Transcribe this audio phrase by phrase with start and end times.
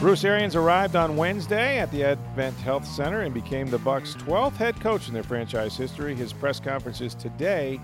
[0.00, 4.54] Bruce Arians arrived on Wednesday at the Advent Health Center and became the Bucks' 12th
[4.54, 6.14] head coach in their franchise history.
[6.14, 7.78] His press conference is today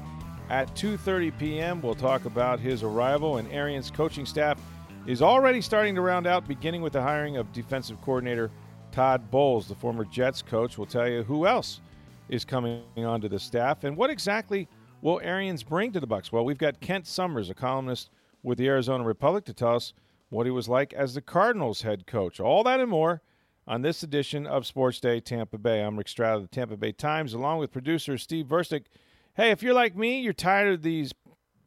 [0.49, 1.83] at 2:30 p.m.
[1.83, 4.59] We'll talk about his arrival and Arians' coaching staff
[5.07, 8.51] is already starting to round out, beginning with the hiring of defensive coordinator
[8.93, 10.79] Todd Bowles, the former Jets coach.
[10.79, 11.83] will tell you who else
[12.31, 14.69] is coming onto the staff and what exactly
[15.03, 16.33] will Arians bring to the Bucks.
[16.33, 18.09] Well, we've got Kent Somers, a columnist
[18.43, 19.93] with the Arizona Republic, to tell us
[20.29, 22.41] what he was like as the Cardinals head coach.
[22.41, 23.23] All that and more
[23.67, 25.83] on this edition of Sports Day Tampa Bay.
[25.83, 28.87] I'm Rick Stroud of the Tampa Bay Times, along with producer Steve Versnick.
[29.35, 31.13] Hey, if you're like me, you're tired of these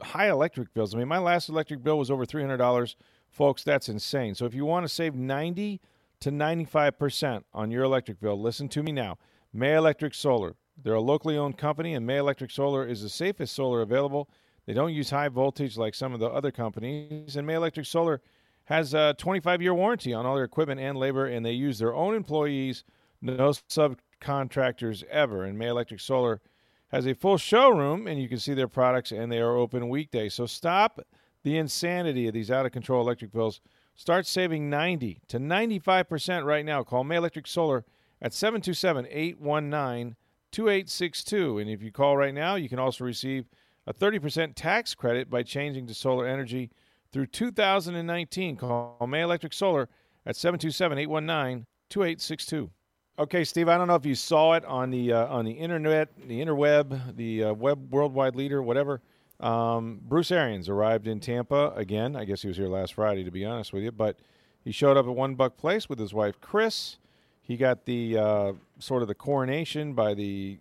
[0.01, 0.93] high electric bills.
[0.93, 2.95] I mean, my last electric bill was over $300.
[3.29, 4.35] Folks, that's insane.
[4.35, 5.79] So if you want to save 90
[6.21, 9.17] to 95% on your electric bill, listen to me now.
[9.53, 10.55] May Electric Solar.
[10.81, 14.29] They're a locally owned company, and May Electric Solar is the safest solar available.
[14.65, 18.21] They don't use high voltage like some of the other companies, and May Electric Solar–
[18.69, 21.95] has a 25 year warranty on all their equipment and labor, and they use their
[21.95, 22.83] own employees,
[23.19, 25.43] no subcontractors ever.
[25.43, 26.39] And May Electric Solar
[26.89, 30.35] has a full showroom, and you can see their products, and they are open weekdays.
[30.35, 31.01] So stop
[31.43, 33.59] the insanity of these out of control electric bills.
[33.95, 36.83] Start saving 90 to 95% right now.
[36.83, 37.85] Call May Electric Solar
[38.21, 40.15] at 727 819
[40.51, 41.57] 2862.
[41.57, 43.45] And if you call right now, you can also receive
[43.87, 46.69] a 30% tax credit by changing to solar energy
[47.11, 48.57] through 2019.
[48.57, 49.87] Call May Electric Solar
[50.25, 52.69] at 727-819-2862.
[53.17, 56.07] Okay, Steve, I don't know if you saw it on the uh, on the internet,
[56.27, 59.01] the interweb, the uh, web worldwide leader, whatever.
[59.41, 62.15] Um, Bruce Arians arrived in Tampa again.
[62.15, 63.91] I guess he was here last Friday, to be honest with you.
[63.91, 64.19] But
[64.63, 66.97] he showed up at One Buck Place with his wife Chris.
[67.41, 70.57] He got the uh, sort of the coronation by the,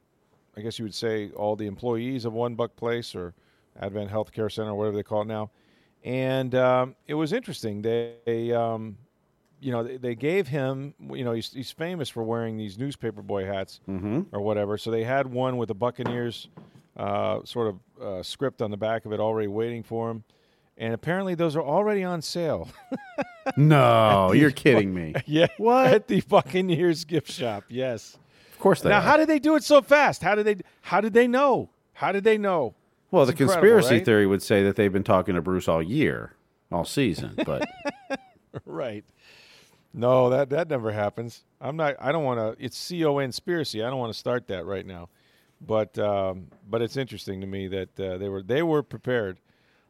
[0.56, 3.34] I guess you would say, all the employees of One Buck Place or
[3.78, 5.53] Advent Healthcare Center, or whatever they call it now
[6.09, 7.83] and um, it was interesting.
[7.83, 8.97] They, um,
[9.61, 13.21] you know, they, they, gave him, you know, he's, he's famous for wearing these newspaper
[13.21, 14.23] boy hats mm-hmm.
[14.33, 14.79] or whatever.
[14.79, 16.49] So they had one with the Buccaneers
[16.97, 20.25] uh, sort of uh, script on the back of it already waiting for him.
[20.79, 22.71] And apparently, those are already on sale.
[23.57, 25.15] no, you're kidding me.
[25.27, 27.65] Yeah, what at the Buccaneers gift shop?
[27.69, 28.17] Yes,
[28.53, 28.89] of course they.
[28.89, 29.03] Now, are.
[29.03, 30.23] how did they do it so fast?
[30.23, 30.57] How did they?
[30.83, 31.69] How did they know?
[31.95, 32.77] How did they know?
[33.11, 34.05] Well, the conspiracy right?
[34.05, 36.35] theory would say that they've been talking to Bruce all year,
[36.71, 37.67] all season, but
[38.67, 39.05] right.
[39.95, 41.45] No, that that never happens.
[41.61, 41.97] I'm not.
[42.01, 42.65] I don't want to.
[42.65, 43.83] It's con conspiracy.
[43.83, 45.09] I don't want to start that right now.
[45.61, 49.41] But um, but it's interesting to me that uh, they were they were prepared.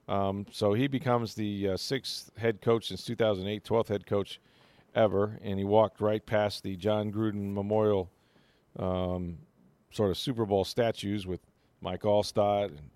[0.08, 4.40] Um, so he becomes the uh, sixth head coach since 2008, 12th head coach
[4.94, 8.10] ever, and he walked right past the Jon Gruden Memorial
[8.78, 9.36] um,
[9.90, 11.40] sort of Super Bowl statues with
[11.82, 12.90] Mike Alstott and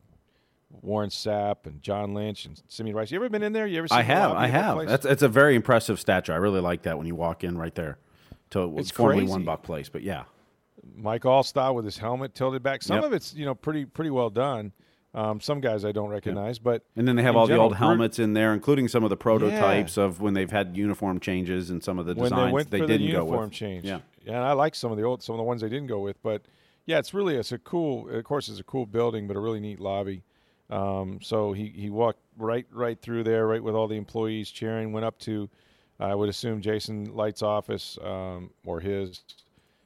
[0.80, 3.10] Warren Sapp and John Lynch and Simeon Rice.
[3.10, 3.66] You ever been in there?
[3.66, 3.88] You ever?
[3.88, 4.32] Seen I have.
[4.32, 4.86] I have.
[4.86, 6.32] That's it's a very impressive statue.
[6.32, 7.98] I really like that when you walk in right there
[8.50, 9.24] to it's formerly.
[9.26, 9.88] One Buck Place.
[9.88, 10.24] But yeah,
[10.96, 12.82] Mike Alstott with his helmet tilted back.
[12.82, 13.04] Some Yep.
[13.04, 14.72] of it's you know pretty pretty well done.
[15.14, 17.76] Um, some guys I don't recognize, but and then they have all general, the old
[17.76, 21.84] helmets in there, including some of the prototypes of when they've had uniform changes and
[21.84, 23.52] some of the when designs they went they for didn't go uniform with.
[23.52, 23.84] change.
[23.84, 23.98] Yeah.
[24.24, 26.00] yeah, and I like some of the old some of the ones they didn't go
[26.00, 26.40] with, but
[26.86, 28.08] yeah, it's really it's a cool.
[28.08, 30.22] Of course, it's a cool building, but a really neat lobby.
[30.72, 34.92] Um, so he, he walked right right through there, right with all the employees cheering.
[34.92, 35.50] Went up to,
[36.00, 39.22] I would assume Jason Licht's office um, or his,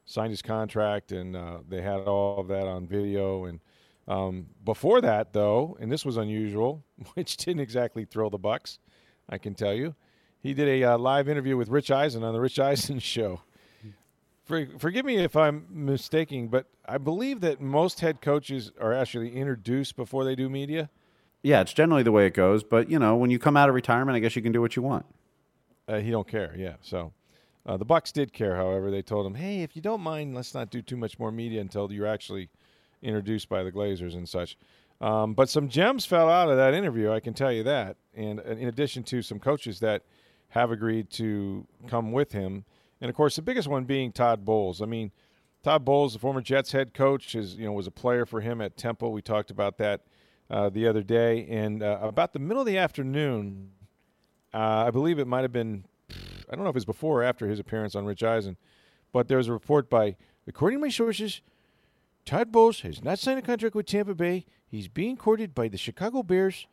[0.05, 3.47] signed his contract, and uh, they had all of that on video.
[3.47, 3.61] And
[4.07, 8.79] um, before that, though, and this was unusual, which didn't exactly thrill the Bucks,
[9.29, 9.97] I can tell you,
[10.39, 13.41] he did a uh, live interview with Rich Eisen on the Rich Eisen Show.
[14.47, 19.35] For, forgive me if I'm mistaking, but I believe that most head coaches are actually
[19.35, 20.89] introduced before they do media.
[21.43, 22.63] Yeah, it's generally the way it goes.
[22.63, 24.77] But you know, when you come out of retirement, I guess you can do what
[24.77, 25.05] you want.
[25.89, 26.55] Uh, he don't care.
[26.57, 26.75] Yeah.
[26.81, 27.13] So
[27.67, 28.55] uh, the Bucks did care.
[28.55, 31.33] However, they told him, "Hey, if you don't mind, let's not do too much more
[31.33, 32.49] media until you're actually
[33.03, 34.57] introduced by the Glazers and such."
[35.01, 37.11] Um, but some gems fell out of that interview.
[37.11, 37.97] I can tell you that.
[38.15, 40.03] And uh, in addition to some coaches that
[40.51, 42.65] have agreed to come with him,
[43.01, 44.81] and of course the biggest one being Todd Bowles.
[44.81, 45.13] I mean,
[45.63, 48.61] Todd Bowles, the former Jets head coach, is you know was a player for him
[48.61, 49.13] at Temple.
[49.13, 50.03] We talked about that
[50.51, 53.71] uh, the other day, and uh, about the middle of the afternoon,
[54.55, 57.25] uh, I believe it might have been, I don't know if it was before or
[57.25, 58.57] after his appearance on Rich Eisen,
[59.13, 60.17] but there was a report by,
[60.47, 61.41] according to my sources,
[62.25, 64.47] Todd Bowles has not signed a contract with Tampa Bay.
[64.67, 66.67] He's being courted by the Chicago Bears,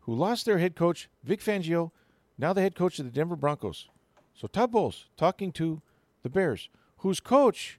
[0.00, 1.90] who lost their head coach, Vic Fangio,
[2.36, 3.88] now the head coach of the Denver Broncos.
[4.34, 5.80] So Todd Bowles talking to
[6.22, 7.78] the Bears, whose coach,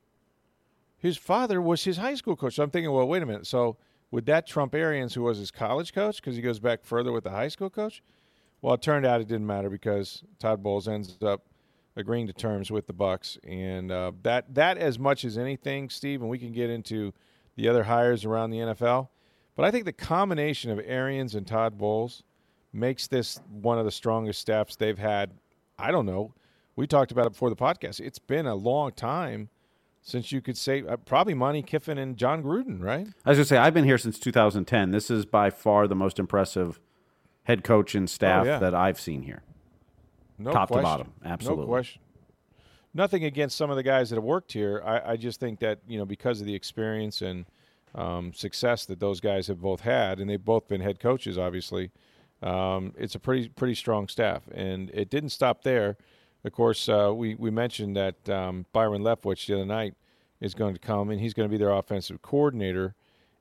[0.98, 2.56] his father was his high school coach.
[2.56, 3.48] So I'm thinking, well, wait a minute.
[3.48, 3.78] So
[4.12, 7.24] would that trump Arians, who was his college coach, because he goes back further with
[7.24, 8.02] the high school coach?
[8.62, 11.46] Well, it turned out it didn't matter because Todd Bowles ends up
[11.96, 16.22] agreeing to terms with the Bucks, and uh, that that as much as anything, Steve,
[16.22, 17.14] and we can get into
[17.56, 19.10] the other hires around the NFL.
[19.56, 22.24] But I think the combination of Arians and Todd Bowles
[22.74, 25.32] makes this one of the strongest staffs they've had.
[25.78, 26.34] I don't know.
[26.76, 28.00] We talked about it before the podcast.
[28.00, 29.50] It's been a long time
[30.02, 33.08] since you could say uh, probably Monte Kiffin and Jon Gruden, right?
[33.26, 34.92] I was going to say I've been here since 2010.
[34.92, 36.80] This is by far the most impressive
[37.44, 38.60] head coach and staff Oh, yeah.
[38.60, 39.42] that I've seen here.
[40.38, 41.64] No Top to bottom, absolutely.
[41.66, 42.02] No question.
[42.94, 44.82] Nothing against some of the guys that have worked here.
[44.86, 47.46] I, I just think that you know because of the experience and
[47.94, 51.38] um, success that those guys have both had, and they've both been head coaches.
[51.38, 51.92] Obviously,
[52.44, 55.96] um, it's a pretty pretty strong staff, and it didn't stop there.
[56.46, 59.96] Of course, uh, we we mentioned that um, Byron Leftwich the other night
[60.40, 62.94] is going to come, and he's going to be their offensive coordinator.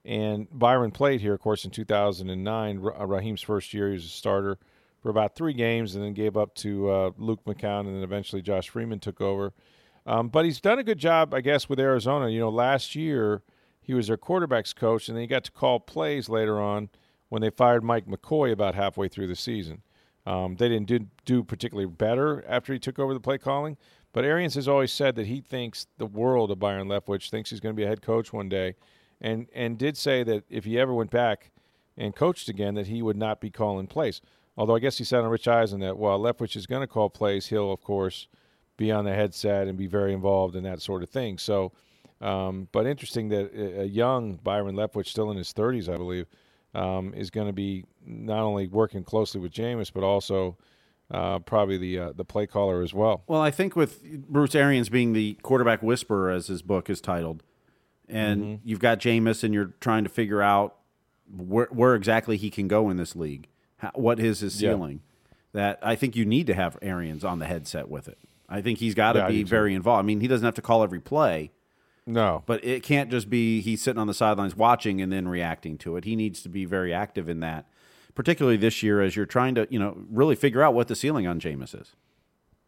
[0.06, 3.88] And Byron played here, of course, in 2009, uh, Raheem's first year.
[3.88, 4.58] He was a starter
[5.02, 8.40] for about three games and then gave up to uh, Luke McCown, and then eventually
[8.40, 9.52] Josh Freeman took over.
[10.06, 12.30] Um, but he's done a good job, I guess, with Arizona.
[12.30, 13.42] You know, last year
[13.82, 16.88] he was their quarterbacks coach, and then he got to call plays later on
[17.28, 19.82] when they fired Mike McCoy about halfway through the season.
[20.26, 23.76] Um, they didn't do, do particularly better after he took over the play calling,
[24.12, 27.60] but Arians has always said that he thinks the world of Byron Leftwich, thinks he's
[27.60, 28.76] going to be a head coach one day,
[29.20, 31.50] and and did say that if he ever went back
[31.96, 34.20] and coached again, that he would not be calling plays.
[34.56, 37.10] Although I guess he said on Rich Eisen that while Leftwich is going to call
[37.10, 38.28] plays, he'll of course
[38.76, 41.38] be on the headset and be very involved in that sort of thing.
[41.38, 41.72] So,
[42.20, 46.26] um, but interesting that a young Byron Leftwich, still in his 30s, I believe,
[46.74, 50.56] um, is going to be not only working closely with Jameis, but also
[51.10, 53.22] uh, probably the uh, the play caller as well.
[53.26, 57.42] Well, I think with Bruce Arians being the quarterback whisperer, as his book is titled,
[58.08, 58.68] and Mm-hmm.
[58.68, 60.76] you've got Jameis, and you're trying to figure out
[61.34, 63.48] where, where exactly he can go in this league,
[63.78, 64.70] how, what is his Yeah.
[64.70, 65.00] ceiling.
[65.52, 68.18] That I think you need to have Arians on the headset with it.
[68.48, 69.48] I think he's got to Yeah, be too.
[69.48, 70.00] very involved.
[70.00, 71.52] I mean, he doesn't have to call every play,
[72.06, 75.78] No, but it can't just be he's sitting on the sidelines watching and then reacting
[75.78, 76.04] to it.
[76.04, 77.66] He needs to be very active in that,
[78.14, 81.26] particularly this year as you're trying to, you know, really figure out what the ceiling
[81.26, 81.94] on Jameis is.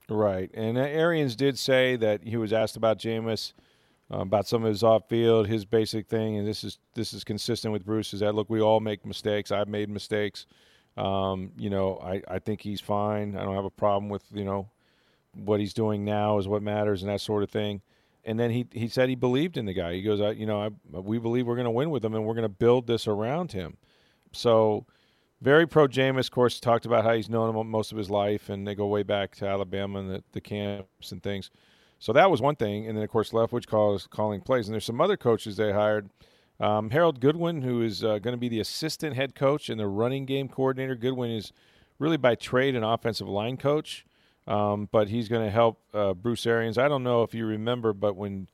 [0.08, 3.52] Right, and Arians did say that he was asked about Jameis,
[4.10, 7.72] uh, about some of his off-field, his basic thing, and this is this is consistent
[7.72, 8.14] with Bruce.
[8.14, 9.50] Is that look, we all make mistakes.
[9.50, 10.46] I've made mistakes.
[10.96, 13.36] Um, you know, I, I think he's fine.
[13.36, 14.70] I don't have a problem with you know
[15.34, 17.82] what he's doing now is what matters and that sort of thing.
[18.26, 19.94] And then he he said he believed in the guy.
[19.94, 22.26] He goes, I, you know, I, we believe we're going to win with him, and
[22.26, 23.78] we're going to build this around him.
[24.32, 24.84] So
[25.40, 28.49] very pro Jameis, of course, talked about how he's known him most of his life,
[28.49, 31.50] and they go way back to Alabama and the, the camps and things.
[31.99, 32.87] So that was one thing.
[32.87, 34.67] And then, of course, Leftwich calls calling plays.
[34.67, 36.11] And there's some other coaches they hired.
[36.58, 39.87] Um, Harold Goodwin, who is uh, going to be the assistant head coach and the
[39.87, 40.94] running game coordinator.
[40.94, 41.52] Goodwin is
[41.99, 44.06] really by trade an offensive line coach,
[44.46, 46.79] um, but he's going to help uh, Bruce Arians.
[46.79, 48.48] I don't know if you remember, but when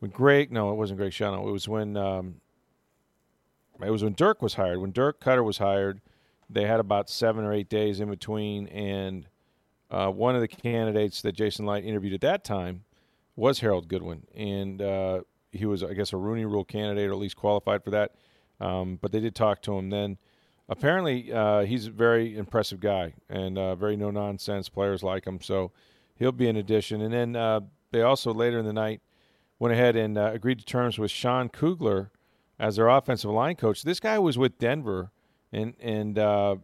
[0.00, 1.46] when Greg, no, it wasn't Greg Schiano.
[1.48, 2.40] It was when um,
[3.82, 4.78] it was when Dirk was hired.
[4.78, 6.00] When Dirk Koetter was hired,
[6.50, 9.26] they had about seven or eight days in between, and
[9.90, 12.84] uh, one of the candidates that Jason Licht interviewed at that time
[13.36, 15.20] was Harold Goodwin, and uh,
[15.52, 18.12] he was, I guess, a Rooney Rule candidate, or at least qualified for that.
[18.60, 20.18] Um, but they did talk to him then.
[20.68, 24.68] Apparently, uh, he's a very impressive guy and uh, very no nonsense.
[24.68, 25.72] Players like him, so
[26.16, 27.02] he'll be an addition.
[27.02, 27.60] And then uh,
[27.92, 29.00] they also later in the night
[29.58, 32.10] went ahead and uh, agreed to terms with Sean Kugler
[32.58, 33.82] as their offensive line coach.
[33.82, 35.10] This guy was with Denver,
[35.52, 36.56] and and uh,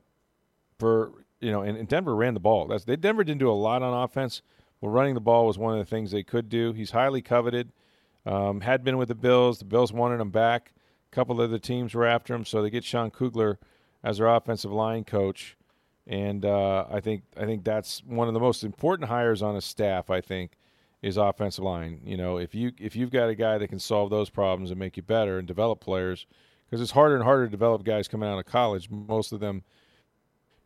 [0.78, 2.66] for you know, and, and Denver ran the ball.
[2.69, 4.42] That's they Denver didn't do a lot on offense.
[4.80, 6.73] Well, running the ball was one of the things they could do.
[6.73, 7.73] He's highly coveted.
[8.25, 9.59] Um, had been with the Bills.
[9.59, 10.73] The Bills wanted him back.
[11.11, 13.59] A couple of the teams were after him, so they get Sean Kugler
[14.02, 15.57] as their offensive line coach.
[16.07, 19.61] And uh, I think I think that's one of the most important hires on a
[19.61, 20.11] staff.
[20.11, 20.57] I think
[21.02, 22.00] is offensive line.
[22.04, 24.78] You know, if you if you've got a guy that can solve those problems and
[24.78, 26.26] make you better and develop players,
[26.66, 28.90] because it's harder and harder to develop guys coming out of college.
[28.90, 29.62] Most of them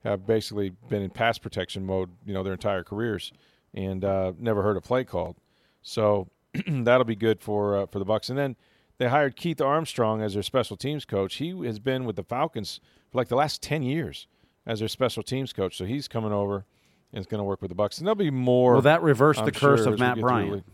[0.02, 3.32] have basically been in pass protection mode, you know, their entire careers,
[3.72, 5.36] and uh, never heard a play called.
[5.82, 6.28] So
[6.66, 8.28] that'll be good for uh, for the Bucks.
[8.28, 8.56] And then
[8.98, 11.36] they hired Keith Armstrong as their special teams coach.
[11.36, 12.80] He has been with the Falcons
[13.14, 14.26] for like the last 10 years
[14.66, 15.76] as their special teams coach.
[15.76, 16.64] So he's coming over
[17.12, 17.98] and is going to work with the Bucks.
[17.98, 18.74] And there'll be more.
[18.74, 20.64] Will that reverse I'm the curse sure, of Matt get through the Bryant?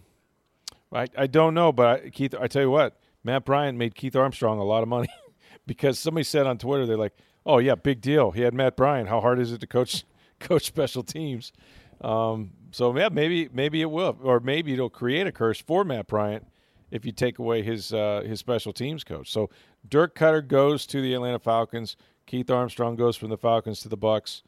[0.92, 4.16] I, I don't know, but I, Keith, I tell you what, Matt Bryant made Keith
[4.16, 5.10] Armstrong a lot of money
[5.66, 7.12] because somebody said on Twitter, they're like,
[7.44, 8.30] "Oh yeah, big deal.
[8.30, 9.08] He had Matt Bryant.
[9.08, 10.04] How hard is it to coach
[10.40, 11.52] coach special teams?"
[12.00, 16.06] Um, so yeah, maybe maybe it will, or maybe it'll create a curse for Matt
[16.08, 16.46] Bryant
[16.90, 19.30] if you take away his uh, his special teams coach.
[19.30, 19.50] So
[19.88, 21.96] Dirk Koetter goes to the Atlanta Falcons.
[22.30, 24.44] Keith Armstrong goes from the Falcons to the Bucks.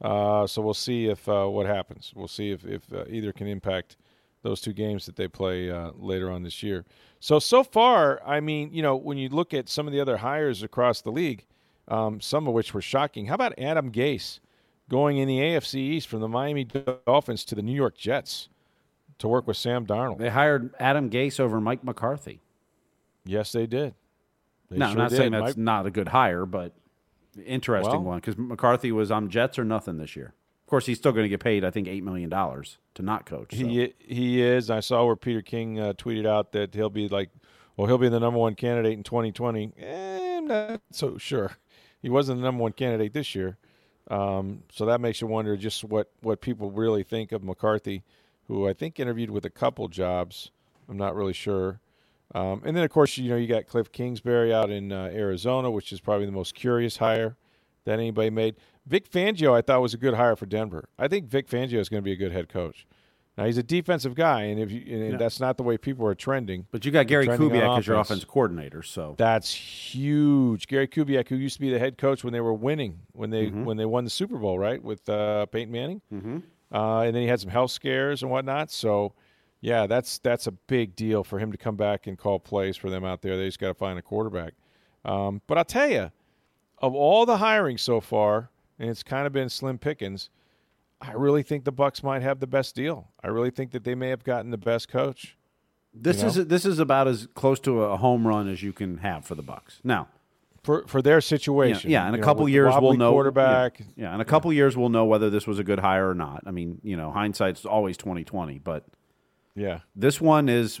[0.00, 2.12] Uh, so we'll see if uh, what happens.
[2.16, 3.98] We'll see if if uh, either can impact
[4.42, 6.86] those two games that they play uh, later on this year.
[7.20, 10.16] So so far, I mean, you know, when you look at some of the other
[10.16, 11.44] hires across the league,
[11.88, 13.26] um, some of which were shocking.
[13.26, 14.40] How about Adam Gase
[14.88, 18.48] going in the AFC East from the Miami Dolphins to the New York Jets
[19.18, 20.18] to work with Sam Darnold?
[20.18, 22.40] They hired Adam Gase over Mike McCarthy.
[23.26, 23.94] Yes, they did.
[24.70, 25.16] They no, sure I'm not did.
[25.16, 26.72] saying that's Mike- not a good hire, but
[27.44, 30.34] interesting Well- one because McCarthy was on Jets or nothing this year.
[30.64, 33.24] Of course, he's still going to get paid, I think, eight million dollars to not
[33.24, 33.52] coach.
[33.52, 33.56] so.
[33.58, 34.68] He he is.
[34.70, 37.30] I saw where Peter King uh, tweeted out that he'll be like,
[37.76, 39.72] well, he'll be the number one candidate in 2020.
[39.78, 41.52] Eh, I'm not so sure.
[42.02, 43.58] He wasn't the number one candidate this year,
[44.10, 48.02] um, so that makes you wonder just what what people really think of McCarthy,
[48.48, 50.50] who I think interviewed with a couple jobs.
[50.88, 51.80] I'm not really sure.
[52.34, 55.70] Um, and then of course you know you got Cliff Kingsbury out in uh, Arizona,
[55.70, 57.36] which is probably the most curious hire
[57.84, 58.56] that anybody made.
[58.84, 60.88] Vic Fangio, I thought was a good hire for Denver.
[60.98, 62.86] I think Vic Fangio is going to be a good head coach.
[63.38, 65.16] Now he's a defensive guy, and if you, and Yeah.
[65.18, 66.66] that's not the way people are trending.
[66.70, 68.10] but you got Gary on Kubiak as your offense.
[68.22, 70.66] offense coordinator, so That's huge.
[70.68, 73.46] Gary Kubiak, who used to be the head coach when they were winning, when they
[73.46, 73.64] Mm-hmm.
[73.64, 76.38] when they won the Super Bowl, right, with uh, Peyton Manning, mm-hmm.
[76.74, 78.70] uh, and then he had some health scares and whatnot.
[78.70, 79.12] So,
[79.60, 82.90] yeah, that's that's a big deal for him to come back and call plays for
[82.90, 83.36] them out there.
[83.36, 84.54] They just got to find a quarterback.
[85.04, 86.10] Um, but I'll tell you,
[86.78, 90.30] of all the hiring so far, and it's kind of been slim pickings.
[91.00, 93.08] I really think the Bucks might have the best deal.
[93.22, 95.36] I really think that they may have gotten the best coach.
[95.94, 98.98] this You is this is about as close to a home run as you can
[98.98, 99.80] have for the Bucks.
[99.84, 100.08] Now,
[100.62, 101.90] for for their situation.
[101.90, 103.12] yeah, in a you know, couple years we'll know.
[103.12, 103.78] quarterback.
[103.78, 106.14] Yeah, yeah, in a couple years we'll know whether this was a good hire or
[106.14, 106.42] not.
[106.46, 108.84] I mean, you know, hindsight's always twenty twenty, but
[109.56, 109.80] Yeah.
[109.96, 110.80] this one is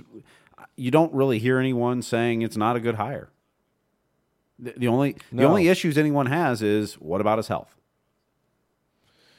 [0.76, 3.30] you don't really hear anyone saying it's not a good hire.
[4.58, 7.74] The, the only the only issues anyone has is what about his health?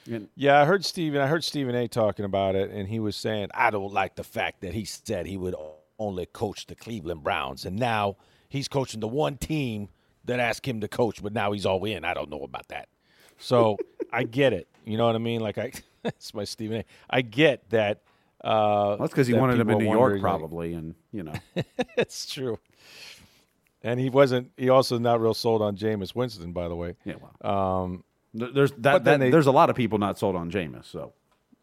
[0.10, 1.22] And- Yeah, I heard Stephen.
[1.22, 1.88] I heard Stephen A.
[1.88, 5.26] talking about it, and he was saying, "I don't like the fact that he said
[5.26, 5.56] he would
[6.00, 8.18] only coach the Cleveland Browns, and now
[8.50, 9.90] he's coaching the one team
[10.26, 12.06] that asked him to coach, but now he's all in.
[12.06, 12.88] I don't know about that."
[13.38, 13.78] So
[14.12, 14.68] I get it.
[14.86, 15.42] You know what I mean?
[15.42, 15.72] Like I,
[16.04, 16.86] that's my Stephen A.
[17.10, 18.02] I get that.
[18.44, 21.34] Uh, well, that's because he that wanted him in New York, probably, and you know,
[21.98, 22.60] it's true.
[23.84, 24.52] And he wasn't.
[24.58, 26.96] He also not real sold on Jameis Winston, by the way.
[27.06, 27.16] yeah.
[27.42, 28.04] Well, um,
[28.34, 30.86] there's that, that they- there's a lot of people not sold on Jameis.
[30.86, 31.14] So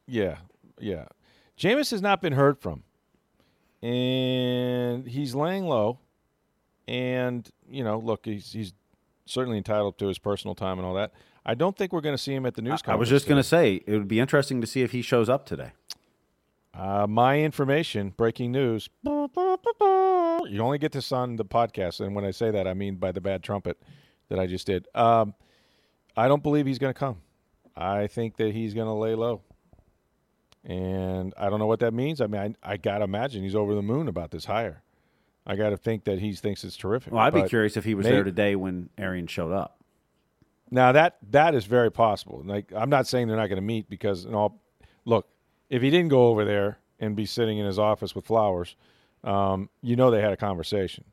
[0.06, 0.38] Yeah,
[0.80, 1.06] yeah.
[1.58, 2.82] Jameis has not been heard from,
[3.82, 5.98] and he's laying low.
[6.86, 8.72] And you know, look, he's he's
[9.26, 11.12] certainly entitled to his personal time and all that.
[11.46, 13.26] I don't think we're going to see him at the news I, I was just
[13.26, 15.72] going to say it would be interesting to see if he shows up today.
[16.76, 18.88] Uh, my information, breaking news.
[19.04, 23.12] You only get this on the podcast, and when I say that, I mean by
[23.12, 23.80] the bad trumpet
[24.28, 24.88] that I just did.
[24.94, 25.34] Um,
[26.16, 27.18] I don't believe he's going to come.
[27.76, 29.42] I think that he's going to lay low,
[30.64, 32.20] and I don't know what that means.
[32.20, 34.82] I mean, I, I got to imagine he's over the moon about this hire.
[35.46, 37.12] I got to think that he thinks it's terrific.
[37.12, 39.78] Well, I'd be curious if he was may- there today when Arian showed up.
[40.70, 42.42] Now that that is very possible.
[42.44, 44.60] Like I'm not saying they're not going to meet because in all,
[45.04, 45.28] look,
[45.74, 48.76] if he didn't go over there and be sitting in his office with flowers,
[49.24, 51.04] um, you know they had a conversation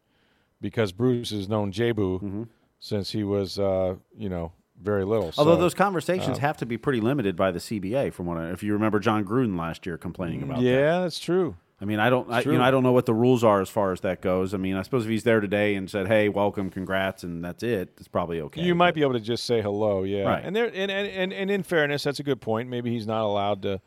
[0.60, 2.48] because Bruce has known Jabu
[2.80, 5.32] since he was, uh, you know, very little.
[5.38, 8.52] Although So, those conversations have to be pretty limited by the CBA, from what I,
[8.52, 10.64] if you remember Jon Gruden last year complaining about that.
[10.64, 11.56] yeah, that's true.
[11.80, 13.70] I mean, I don't, I, you know, I don't know what the rules are as
[13.70, 14.54] far as that goes.
[14.54, 17.64] I mean, I suppose if he's there today and said, "Hey, welcome, congrats," and that's
[17.64, 18.62] it, it's probably okay.
[18.62, 20.24] You might but- be able to just say hello, yeah.
[20.26, 20.44] Right.
[20.46, 22.70] And there, and, and, and in fairness, that's a good point.
[22.70, 23.82] Maybe he's not allowed to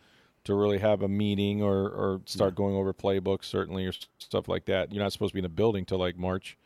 [0.45, 4.67] to really have a meeting or or start going over playbooks, certainly, or stuff like
[4.67, 4.93] that.
[4.93, 6.57] You're not supposed to be in a building till like March.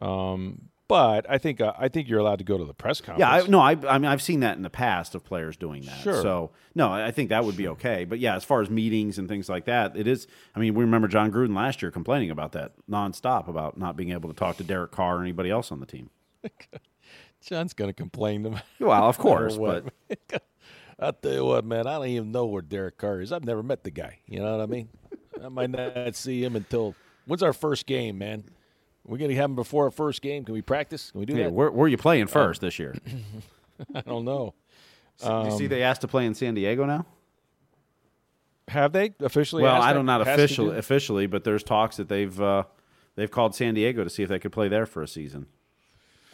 [0.00, 3.20] Um, but I think uh, I think you're allowed to go to the press conference.
[3.20, 5.82] Yeah, I, no, I, I mean, I've seen that in the past of players doing
[5.82, 5.98] that.
[5.98, 6.22] Sure.
[6.22, 8.04] So no, I I think that would be okay.
[8.04, 10.28] But yeah, as far as meetings and things like that, it is.
[10.54, 14.10] I mean, we remember Jon Gruden last year complaining about that nonstop about not being
[14.10, 16.10] able to talk to Derek Carr or anybody else on the team.
[17.40, 18.58] John's going to complain to me.
[18.80, 19.84] Well, of course, but
[20.98, 21.86] I'll tell you what, man.
[21.86, 23.32] I don't even know where Derek Carr is.
[23.32, 24.20] I've never met the guy.
[24.26, 24.88] You know what I mean?
[25.44, 26.94] I might not see him until
[27.26, 28.44] when's our first game, man?
[29.04, 30.44] We're gonna have him before our first game.
[30.44, 31.10] Can we practice?
[31.10, 31.52] Can we do Yeah, that?
[31.52, 32.94] where, where are you playing first this year?
[33.94, 34.54] I don't know.
[35.20, 37.06] Do you see they asked to play in San Diego now?
[38.68, 39.62] Have they officially?
[39.62, 42.64] Well, I don't not officially do- officially, but there's talks that they've uh,
[43.14, 45.46] they've called San Diego to see if they could play there for a season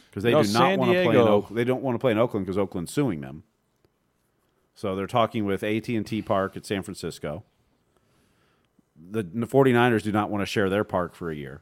[0.09, 2.11] because they No, do not want to play in Oak, they don't want to play
[2.11, 3.43] in Oakland because Oakland's suing them.
[4.75, 7.43] So they're talking with AT and T Park at San Francisco.
[8.95, 11.61] The, the 49ers do not want to share their park for a year.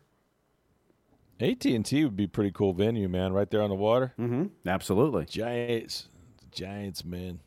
[1.39, 3.33] AT and T would be a pretty cool venue, man.
[3.33, 4.13] Right there on the water.
[4.19, 4.45] Mm-hmm.
[4.67, 5.25] Absolutely.
[5.25, 7.39] Giants, the Giants, man.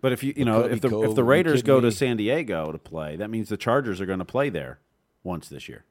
[0.00, 1.90] But if you you know if the Cove, if the Raiders go to?
[1.90, 4.78] San Diego to play, that means the Chargers are going to play there
[5.22, 5.84] once this year.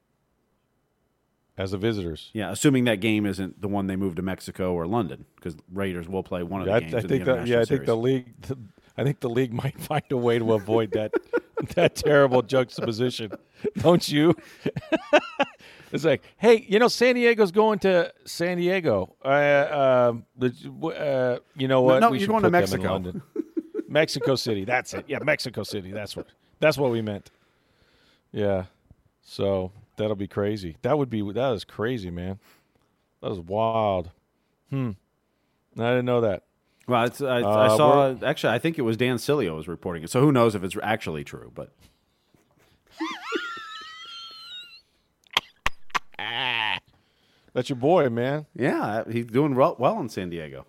[1.57, 2.31] As the visitors.
[2.34, 6.07] Yeah, assuming that game isn't the one they move to Mexico or London, because Raiders
[6.07, 6.93] will play one of the Yeah, I, games.
[6.95, 7.48] I in think the that.
[7.48, 8.41] Yeah, I think the league.
[8.41, 8.57] The,
[8.98, 11.14] I think the league might find a way to avoid that
[11.75, 13.32] that terrible juxtaposition.
[13.78, 14.36] Don't you?
[15.92, 19.16] it's like, hey, you know, San Diego's going to San Diego.
[19.24, 20.14] Uh, uh,
[20.88, 22.00] uh, you know what?
[22.00, 23.22] no, We you're going to put them in Mexico.
[23.88, 24.66] Mexico City.
[24.66, 25.06] That's it.
[25.08, 25.92] Yeah, Mexico City.
[25.92, 26.28] That's what.
[26.60, 27.32] That's what we meant.
[28.32, 28.66] Yeah.
[29.22, 30.78] So that'll be crazy.
[30.82, 31.22] That would be.
[31.32, 32.40] That is crazy, man.
[33.22, 34.12] That was wild.
[34.70, 34.92] Hmm.
[35.78, 36.44] I didn't know that.
[36.88, 38.54] Well, it's, I, I Uh, saw actually.
[38.54, 40.10] I think it was Dan Sileo was reporting it.
[40.12, 41.51] So who knows if it's actually true?
[41.56, 41.72] But
[47.54, 48.46] That's your boy, man.
[48.54, 50.65] yeah, he's doing well, well in San Diego.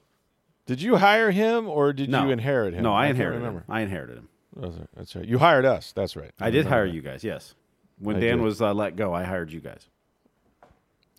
[0.66, 2.82] Did you hire him or did No, you inherit him?
[2.82, 3.62] No, I, can't inherited him.
[3.68, 4.28] I inherited him.
[4.56, 4.88] That's right.
[4.96, 5.25] That's right.
[5.25, 5.92] You hired us.
[5.92, 6.30] That's right.
[6.40, 6.94] I did hire that.
[6.94, 7.23] you guys.
[7.25, 7.54] Yes,
[7.99, 8.42] when I Dan did.
[8.44, 9.88] was uh, let go, I hired you guys.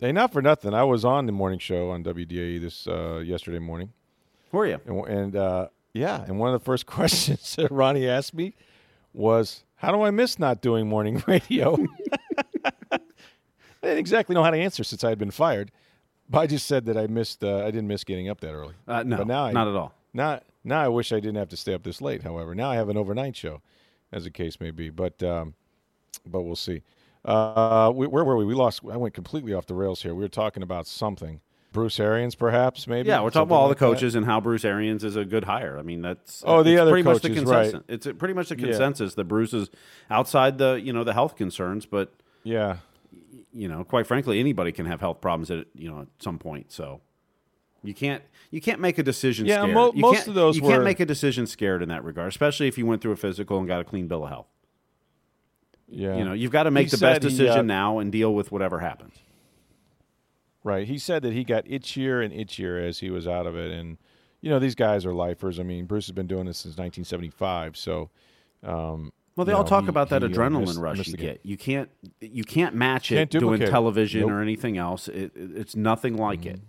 [0.00, 0.74] Hey, not for nothing.
[0.74, 3.92] I was on the morning show on WDAE this uh, yesterday morning,
[4.50, 4.80] Who are you?
[4.86, 8.54] and, and uh, yeah, and one of the first questions that Ronnie asked me
[9.12, 11.76] was, "How do I miss not doing morning radio?"
[13.80, 15.70] I didn't exactly know how to answer since I had been fired,
[16.28, 17.44] but I just said that I missed.
[17.44, 18.74] Uh, I didn't miss getting up that early.
[18.86, 19.94] Uh, no, but now I, not at all.
[20.12, 22.22] Now, now I wish I didn't have to stay up this late.
[22.22, 23.62] However, now I have an overnight show,
[24.12, 24.90] as the case may be.
[24.90, 25.54] But, um,
[26.26, 26.82] but we'll see.
[27.24, 28.44] Uh, we, where were we?
[28.44, 28.80] We lost.
[28.90, 30.14] I went completely off the rails here.
[30.14, 31.40] We were talking about something.
[31.72, 33.08] Bruce Arians, perhaps, maybe.
[33.08, 33.92] Yeah, we're talking about all like the that?
[33.92, 35.78] coaches and how Bruce Arians is a good hire.
[35.78, 37.62] I mean, that's Oh, the other pretty much the coaches, right.
[37.72, 38.06] consensus.
[38.06, 38.66] It's pretty much the Yeah.
[38.68, 39.70] consensus that Bruce is
[40.10, 42.78] outside the you know the health concerns, but Yeah,
[43.52, 46.72] you know, quite frankly, anybody can have health problems at you know at some point.
[46.72, 47.00] So
[47.82, 49.44] you can't you can't make a decision.
[49.46, 49.74] Yeah, scared.
[49.74, 52.28] mo- You most of those you were- can't make a decision scared in that regard,
[52.28, 54.46] especially if you went through a physical and got a clean bill of health.
[55.86, 56.16] yeah.
[56.16, 58.34] You know, you've got to make He the best he, decision uh, now and deal
[58.34, 59.14] with whatever happens.
[60.68, 60.86] Right.
[60.86, 63.96] He said that he got itchier and itchier as he was out of it, and
[64.42, 65.58] you know these guys are lifers.
[65.58, 68.10] I mean, Bruce has been doing this since 1975, so.
[68.62, 71.10] Um, Well, they you all know, talk he- about that uh, adrenaline missed- rush missed
[71.10, 71.40] you get.
[71.44, 71.88] You can't
[72.20, 74.30] you can't match it Can't doing television Nope.
[74.32, 75.08] or anything else.
[75.08, 76.60] It, it- it's nothing like it.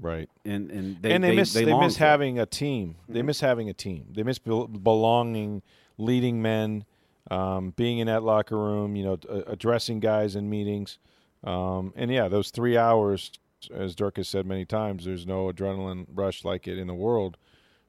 [0.00, 0.28] Right.
[0.44, 2.06] And and they and they, they, miss they, long miss for it.
[2.08, 2.96] having a team.
[3.08, 4.06] They miss having a team.
[4.12, 5.62] They miss bel- belonging,
[5.98, 6.84] leading men,
[7.30, 8.96] um, being in that locker room.
[8.96, 10.98] You know, uh, addressing guys in meetings,
[11.44, 13.30] um, and yeah, those three hours,
[13.72, 17.36] as Dirk has said many times, there's no adrenaline rush like it in the world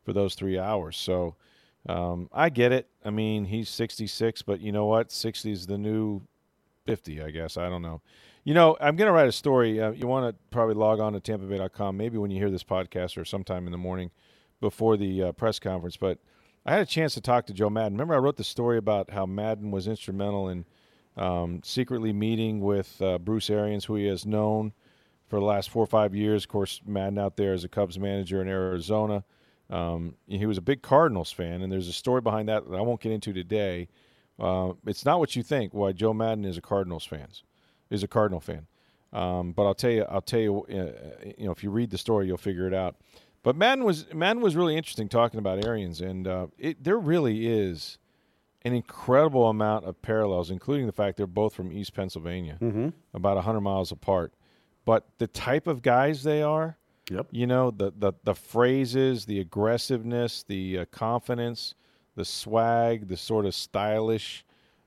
[0.04, 0.98] for those three hours.
[0.98, 1.36] So
[1.88, 2.88] um, I get it.
[3.04, 5.12] I mean, he's 66, but you know what?
[5.12, 6.22] 60 is the new
[6.86, 7.58] 50, I guess.
[7.58, 8.02] I don't know.
[8.44, 9.82] You know, I'm going to write a story.
[9.82, 13.18] Uh, you want to probably log on to tampabay.com, maybe when you hear this podcast
[13.18, 14.12] or sometime in the morning
[14.62, 15.98] before the uh, press conference.
[15.98, 16.20] But
[16.66, 17.94] I had a chance to talk to Joe Maddon.
[17.94, 20.66] Remember, I wrote the story about how Maddon was instrumental in
[21.18, 24.74] um, secretly meeting with uh, Bruce Arians, who he has known
[25.28, 26.44] for the last four or five years.
[26.44, 29.24] Of course, Maddon out there as a Cubs manager in Arizona.
[29.70, 32.82] Um, he was a big Cardinals fan, and there's a story behind that that I
[32.82, 33.88] won't get into today.
[34.40, 35.74] Uh, it's not what you think.
[35.74, 37.28] Why Joe Maddon is a Cardinals fan,
[37.90, 38.68] is a Cardinal fan.
[39.14, 41.98] Um, but I'll tell you, I'll tell you, uh, you know, if you read the
[41.98, 42.98] story, you'll figure it out.
[43.44, 47.48] But Maddon was Maddon was really interesting talking about Arians, and uh, it, there really
[47.48, 47.98] is
[48.66, 52.58] an incredible amount of parallels, including the fact they're both from East Pennsylvania,
[53.14, 54.34] about hundred miles apart.
[54.84, 56.78] But the type of guys they are,
[57.10, 57.28] Yep.
[57.32, 61.76] you know, the the, the phrases, the aggressiveness, the uh, confidence,
[62.16, 64.44] the swag, the sort of stylish,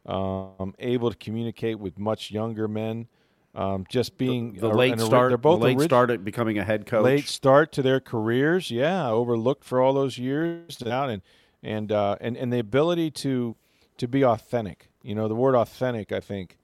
[0.07, 3.07] um, able to communicate with much younger men.
[3.55, 6.25] Um, just being The a- late an start, they're both the late orig- start at
[6.25, 7.03] becoming a head coach.
[7.05, 8.71] late start to their careers.
[8.71, 11.23] Yeah, overlooked for all those years down, and
[11.63, 13.57] and uh, and and the ability to
[13.99, 14.89] to be authentic.
[15.03, 16.59] You know, the word authentic, I think,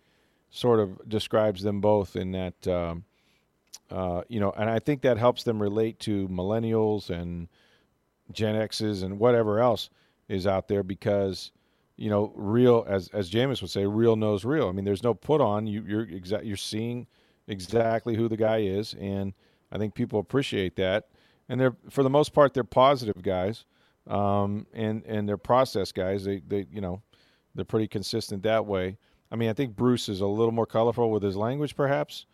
[0.50, 2.66] sort of describes them both in that.
[2.66, 3.04] Um,
[3.90, 7.48] uh, you know, and I think that helps them relate to millennials and
[8.32, 9.90] Gen X's and whatever else
[10.28, 11.52] is out there because
[11.96, 14.68] you know, real as as Jameis would say, real knows real.
[14.68, 15.66] I mean, there's no put on.
[15.66, 16.44] You, you're exact.
[16.44, 17.06] You're seeing
[17.46, 19.32] exactly who the guy is, and
[19.70, 21.08] I think people appreciate that.
[21.48, 23.64] And they're for the most part they're positive guys,
[24.08, 26.24] um, and and they're process guys.
[26.24, 27.02] They they you know
[27.54, 28.98] they're pretty consistent that way.
[29.30, 32.26] I mean, I think Bruce is a little more colorful with his language, perhaps.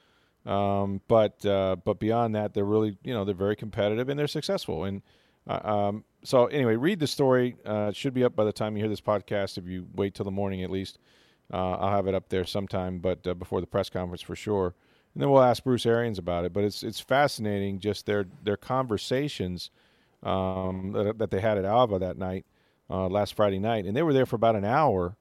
[0.46, 4.26] Um, but uh, but beyond that, they're really you know they're very competitive and they're
[4.26, 4.84] successful.
[4.84, 5.02] And
[5.46, 7.56] uh, um, so anyway, read the story.
[7.66, 9.58] Uh, it should be up by the time you hear this podcast.
[9.58, 10.98] If you wait till the morning at least,
[11.52, 12.98] uh, I'll have it up there sometime.
[12.98, 14.74] But uh, before the press conference for sure.
[15.14, 16.52] And then we'll ask Bruce Arians about it.
[16.52, 19.70] But it's it's fascinating just their their conversations
[20.22, 22.46] um, that, that they had at Ava that night,
[22.90, 25.16] uh, last Friday night, and they were there for about an hour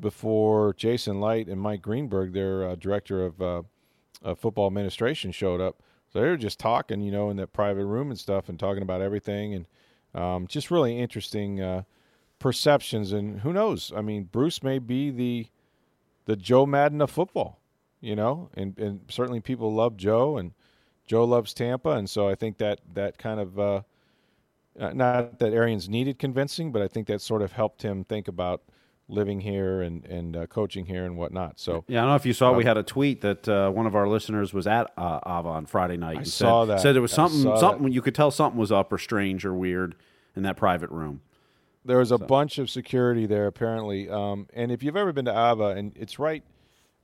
[0.00, 3.62] before Jason Licht and Mike Greenberg, their director of uh,
[4.34, 5.82] football administration showed up.
[6.12, 8.82] So they were just talking, you know, in that private room and stuff, and talking
[8.82, 9.66] about everything, and
[10.14, 11.82] um, just really interesting uh,
[12.38, 13.12] perceptions.
[13.12, 13.92] And who knows?
[13.96, 15.46] I mean, Bruce may be the
[16.24, 17.60] the Joe Maddon of football,
[18.00, 20.52] you know, and and certainly people love Joe, and
[21.06, 23.84] Joe loves Tampa, and so I think that that kind of
[24.80, 28.04] uh, uh not that Arians needed convincing, but I think that sort of helped him
[28.04, 28.62] think about
[29.08, 31.60] living here and and uh, coaching here and whatnot.
[31.60, 32.50] So yeah, I don't know if you saw.
[32.50, 35.48] Um, we had a tweet that uh, one of our listeners was at uh, Ava
[35.48, 36.18] on Friday night.
[36.18, 36.80] I saw said, that.
[36.80, 37.92] Said there was something something that.
[37.92, 39.94] you could tell something was up or strange or weird
[40.34, 41.20] in that private room.
[41.84, 42.26] There was a so.
[42.26, 46.18] bunch of security there apparently, um, and if you've ever been to Ava, and it's
[46.18, 46.42] right.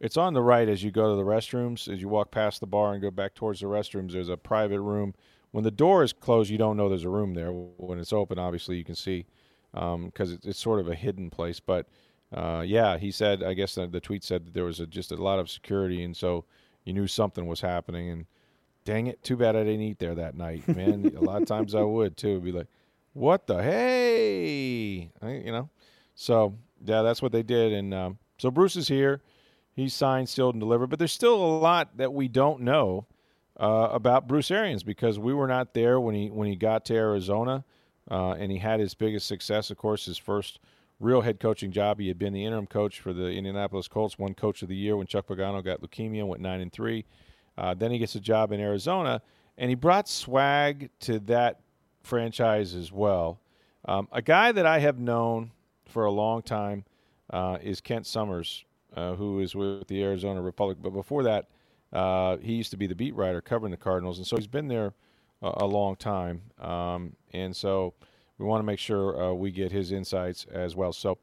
[0.00, 1.92] It's on the right as you go to the restrooms.
[1.92, 4.81] As you walk past the bar and go back towards the restrooms, there's a private
[4.81, 5.12] room.
[5.50, 7.50] When the door is closed, you don't know there's a room there.
[7.50, 9.26] When it's open, obviously you can see
[9.72, 11.61] because um, it's, it's sort of a hidden place.
[11.61, 11.87] But
[12.32, 13.42] uh, yeah, he said.
[13.42, 16.02] I guess the, the tweet said that there was a, just a lot of security,
[16.02, 16.44] and so
[16.84, 18.11] you knew something was happening.
[18.11, 18.26] And
[18.84, 21.11] dang it, too bad I didn't eat there that night, man.
[21.16, 22.40] a lot of times I would too.
[22.40, 22.68] Be like,
[23.14, 25.70] what the hey, I, you know.
[26.14, 27.72] So yeah, that's what they did.
[27.72, 29.22] And um, so Bruce is here.
[29.74, 30.88] He's signed, sealed, and delivered.
[30.88, 33.06] But there's still a lot that we don't know
[33.59, 36.94] uh, about Bruce Arians because we were not there when he when he got to
[36.94, 37.64] Arizona,
[38.11, 40.61] uh, and he had his biggest success, of course, his first
[41.01, 41.99] real head coaching job.
[41.99, 44.97] He had been the interim coach for the Indianapolis Colts, won Coach of the Year
[44.97, 47.05] when Chuck Pagano got leukemia, went nine and three.
[47.57, 49.21] Uh, then he gets a job in Arizona,
[49.57, 51.61] and he brought swag to that
[52.03, 53.40] franchise as well.
[53.85, 55.51] Um, a guy that I have known
[55.87, 56.85] for a long time
[57.31, 60.79] uh, is Kent Somers, uh, who is with the Arizona Republic.
[60.81, 61.47] But before that,
[61.92, 64.68] uh, he used to be the beat writer covering the Cardinals, and so he's been
[64.68, 64.92] there
[65.42, 66.42] a, a long time.
[66.61, 67.94] Um, and so
[68.38, 70.92] we want to make sure uh, we get his insights as well.
[70.92, 71.18] So,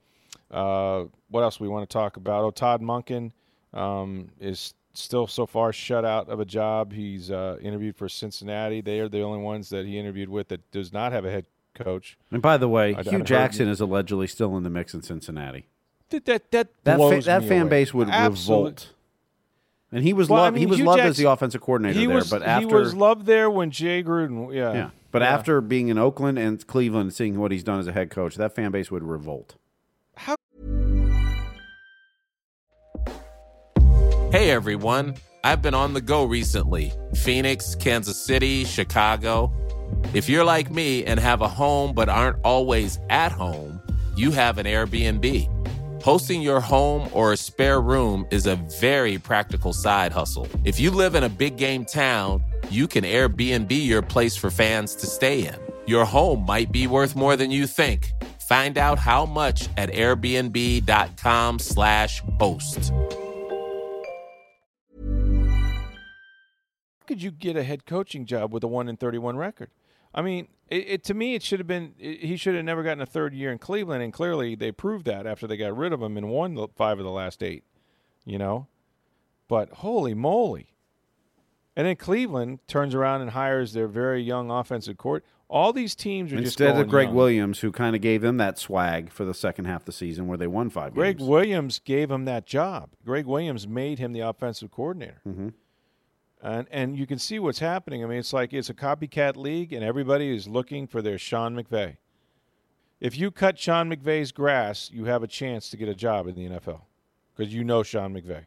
[0.52, 2.44] uh, what else we want to talk about?
[2.44, 3.32] Oh, Todd Monken
[3.74, 6.94] um, is still so far shut out of a job.
[6.94, 8.82] He's uh, interviewed for Cincinnati.
[8.82, 11.46] They are the only ones that he interviewed with that does not have a head
[11.74, 12.18] coach.
[12.32, 15.68] And by the way, I, Hue Jackson is allegedly still in the mix in Cincinnati.
[16.10, 17.70] That that that, that, fa- that fan away.
[17.70, 18.90] base would revolt.
[19.92, 20.54] And he was well, loved.
[20.54, 22.10] I mean, he was Hue loved Jackson, as the offensive coordinator there.
[22.10, 24.90] Was, but after he was loved there when Jay Gruden, yeah, yeah.
[25.12, 25.34] But yeah.
[25.34, 28.56] after being in Oakland and Cleveland, seeing what he's done as a head coach, that
[28.56, 29.56] fan base would revolt.
[30.16, 30.36] How?
[34.32, 39.54] Hey everyone, I've been on the go recently: Phoenix, Kansas City, Chicago.
[40.14, 43.82] If you're like me and have a home but aren't always at home,
[44.16, 45.55] you have an Airbnb.
[46.06, 50.48] Hosting your home or a spare room is a very practical side hustle.
[50.64, 54.94] If you live in a big game town, you can Airbnb your place for fans
[54.98, 55.56] to stay in.
[55.88, 58.12] Your home might be worth more than you think.
[58.48, 62.92] Find out how much at airbnb.com/slash host.
[67.00, 69.72] How could you get a head coaching job with a 1 in 31 record?
[70.14, 71.94] I mean, it, it, to me, it should have been.
[72.00, 75.06] It, he should have never gotten a third year in Cleveland, and clearly they proved
[75.06, 77.64] that after they got rid of him and won the five of the last eight.
[78.26, 78.68] You know,
[79.48, 80.74] but holy moly!
[81.76, 85.24] And then Cleveland turns around and hires their very young offensive court.
[85.48, 87.16] All these teams are just instead of Gregg young.
[87.16, 90.26] Williams, who kind of gave them that swag for the second half of the season,
[90.26, 90.96] where they won five.
[90.96, 91.30] Gregg games.
[91.30, 92.90] Williams gave him that job.
[93.06, 95.22] Gregg Williams made him the offensive coordinator.
[95.28, 95.50] Mm-hmm
[96.46, 98.04] and and you can see what's happening.
[98.04, 101.56] I mean, it's like it's a copycat league, and everybody is looking for their Sean
[101.56, 101.98] McVay.
[103.00, 106.36] If you cut Sean McVay's grass, you have a chance to get a job in
[106.36, 106.82] the NFL
[107.36, 108.46] because you know Sean McVay.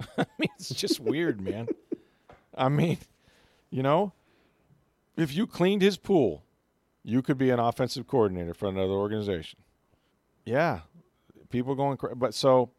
[0.18, 1.68] I mean, it's just weird, man.
[2.54, 2.98] I mean,
[3.70, 4.12] you know,
[5.16, 6.44] if you cleaned his pool,
[7.02, 9.58] you could be an offensive coordinator for another organization.
[10.44, 10.80] Yeah,
[11.48, 12.70] people going, cra- but so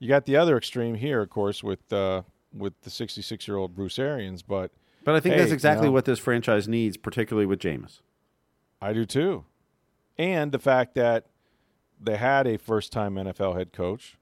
[0.00, 2.22] you got the other extreme here, of course, with uh,
[2.54, 4.70] with the 66 year old Bruce Arians, but
[5.04, 8.00] but I think hey, that's exactly you know, what this franchise needs, particularly with Jameis.
[8.80, 9.44] I do too,
[10.18, 11.26] and the fact that
[12.00, 14.16] they had a first time NFL head coach,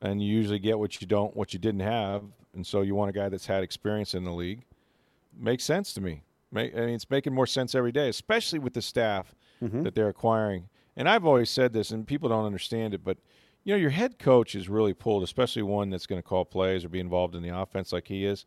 [0.00, 2.24] and you usually get what you don't, what you didn't have
[2.54, 4.62] and so you want a guy that's had experience in the league.
[5.36, 6.22] Makes sense to me.
[6.52, 9.82] Make, I mean, it's making more sense every day, especially with the staff Mm-hmm.
[9.84, 10.68] that they're acquiring.
[10.96, 13.16] And I've always said this, and people don't understand it, but
[13.64, 16.84] you know, your head coach is really pulled, especially one that's going to call plays
[16.84, 18.44] or be involved in the offense like he is.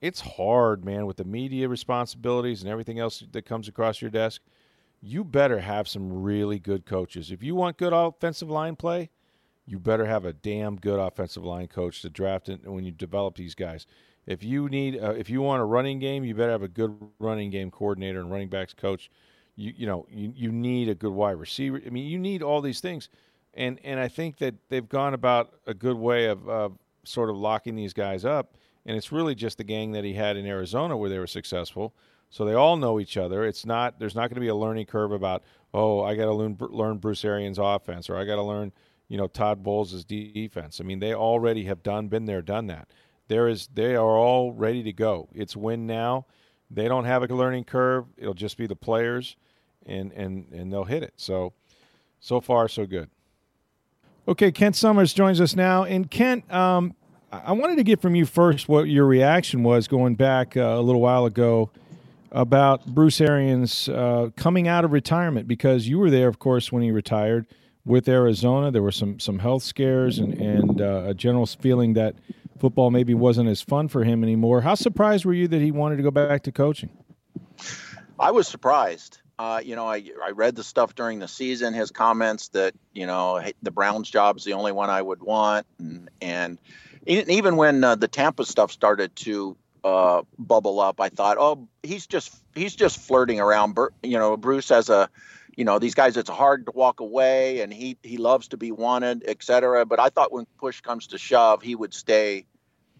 [0.00, 4.40] It's hard, man, with the media responsibilities and everything else that comes across your desk.
[5.02, 7.30] You better have some really good coaches.
[7.30, 9.10] If you want good offensive line play,
[9.66, 13.36] you better have a damn good offensive line coach to draft it when you develop
[13.36, 13.86] these guys.
[14.26, 16.96] If you need, uh, if you want a running game, you better have a good
[17.18, 19.10] running game coordinator and running backs coach.
[19.56, 21.80] You you know you you need a good wide receiver.
[21.84, 23.08] I mean, you need all these things,
[23.54, 26.68] and and I think that they've gone about a good way of uh,
[27.04, 28.54] sort of locking these guys up.
[28.86, 31.94] And it's really just the gang that he had in Arizona where they were successful.
[32.30, 33.44] So they all know each other.
[33.44, 35.42] It's not there's not going to be a learning curve about
[35.74, 38.72] oh I got to learn learn Bruce Arians' offense or I got to learn
[39.08, 40.80] you know Todd Bowles' defense.
[40.80, 42.88] I mean they already have done been there done that.
[43.28, 45.28] There is they are all ready to go.
[45.34, 46.26] It's win now.
[46.70, 48.06] They don't have a learning curve.
[48.16, 49.36] It'll just be the players,
[49.86, 51.14] and and and they'll hit it.
[51.16, 51.52] So
[52.20, 53.10] so far so good.
[54.30, 56.94] Okay, Kent Somers joins us now, and Kent, um,
[57.32, 60.80] I wanted to get from you first what your reaction was going back uh, a
[60.80, 61.68] little while ago
[62.30, 66.80] about Bruce Arians uh, coming out of retirement because you were there, of course, when
[66.80, 67.44] he retired
[67.84, 68.70] with Arizona.
[68.70, 72.14] There were some some health scares and and uh, a general feeling that
[72.60, 74.60] football maybe wasn't as fun for him anymore.
[74.60, 76.90] How surprised were you that he wanted to go back to coaching?
[78.20, 79.22] I was surprised.
[79.40, 83.06] Uh, you know, I, I read the stuff during the season, his comments that, you
[83.06, 85.66] know, the Browns job is the only one I would want.
[85.78, 86.60] And, and
[87.06, 92.06] even when uh, the Tampa stuff started to uh, bubble up, I thought, oh, he's
[92.06, 93.78] just he's just flirting around.
[94.02, 95.08] You know, Bruce has a,
[95.56, 98.72] you know, these guys, it's hard to walk away and he, he loves to be
[98.72, 99.86] wanted, et cetera.
[99.86, 102.44] But I thought when push comes to shove, he would stay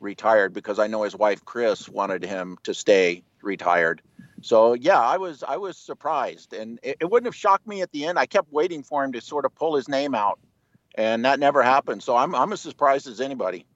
[0.01, 4.01] retired because I know his wife, Chris, wanted him to stay retired.
[4.41, 7.93] So yeah, I was I was surprised, and it, it, wouldn't have shocked me at
[7.93, 8.19] the end.
[8.19, 10.39] I kept waiting for him to sort of pull his name out,
[10.95, 12.03] and that never happened.
[12.03, 13.67] So I'm I'm as surprised as anybody.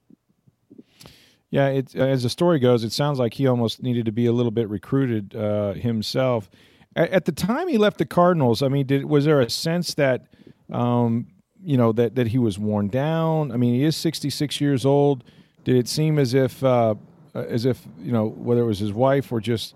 [1.51, 4.33] Yeah, it, as the story goes, it sounds like he almost needed to be a
[4.33, 6.51] little bit recruited uh, himself.
[6.97, 9.95] At, at, the time he left the Cardinals, I mean, did was there a sense
[9.95, 10.27] that
[10.73, 11.29] um,
[11.63, 13.53] you know that that he was worn down?
[13.53, 15.25] I mean, he is 66 years old.
[15.63, 16.95] Did it seem as if uh,
[17.35, 19.75] as if you know whether it was his wife or just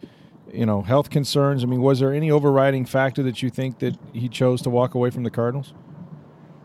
[0.53, 1.63] you know health concerns?
[1.63, 4.95] I mean, was there any overriding factor that you think that he chose to walk
[4.95, 5.73] away from the Cardinals?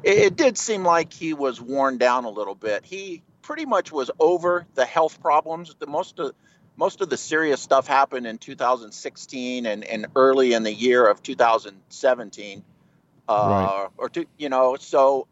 [0.04, 2.86] It, it did seem like he was worn down a little bit.
[2.86, 5.76] He pretty much was over the health problems.
[5.80, 6.34] The most of
[6.76, 11.22] most of the serious stuff happened in 2016 and, and early in the year of
[11.22, 12.63] 2017.
[13.28, 13.88] Uh, right.
[13.98, 15.28] Or to, you know, so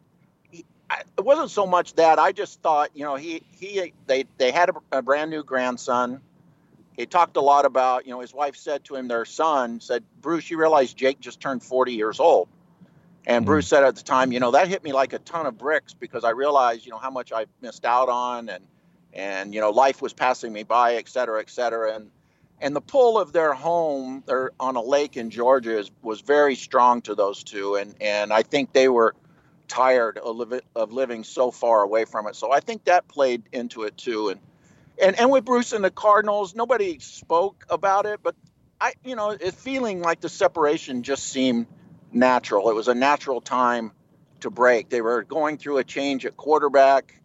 [0.52, 4.26] he, I, it wasn't so much that I just thought, you know, he he they
[4.38, 6.22] they had a, a brand new grandson
[6.98, 10.04] he talked a lot about, you know, his wife said to him, their son said,
[10.20, 12.50] Bruce, you realize Jake just turned 40 years old.
[13.26, 13.46] And mm-hmm.
[13.52, 15.94] Bruce said at the time, you know, that hit me like a ton of bricks
[15.94, 18.66] because I realized, you know, how much I missed out on and,
[19.14, 21.96] and, you know, life was passing me by, et cetera, et cetera.
[21.96, 22.12] And,
[22.60, 26.56] and the pull of their home they're on a lake in Georgia is, was very
[26.56, 27.76] strong to those two.
[27.76, 29.16] And, and I think they were
[29.68, 32.36] tired of, li- of living so far away from it.
[32.36, 34.30] So I think that played into it too.
[34.30, 34.42] And,
[35.02, 38.36] and and with Bruce and the Cardinals, nobody spoke about it, but
[38.80, 41.68] I, you know, it feeling like the separation just seemed
[42.12, 42.70] natural.
[42.70, 43.92] It was a natural time
[44.40, 44.90] to break.
[44.90, 47.22] They were going through a change at quarterback.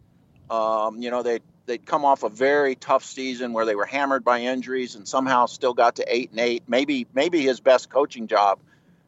[0.51, 4.25] Um, you know, they they'd come off a very tough season where they were hammered
[4.25, 6.65] by injuries and somehow still got to eight and eight.
[6.69, 8.59] Maybe maybe his best coaching job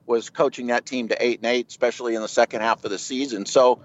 [0.06, 2.98] was coaching that team to eight and eight, especially in the second half of the
[2.98, 3.46] season.
[3.46, 3.80] So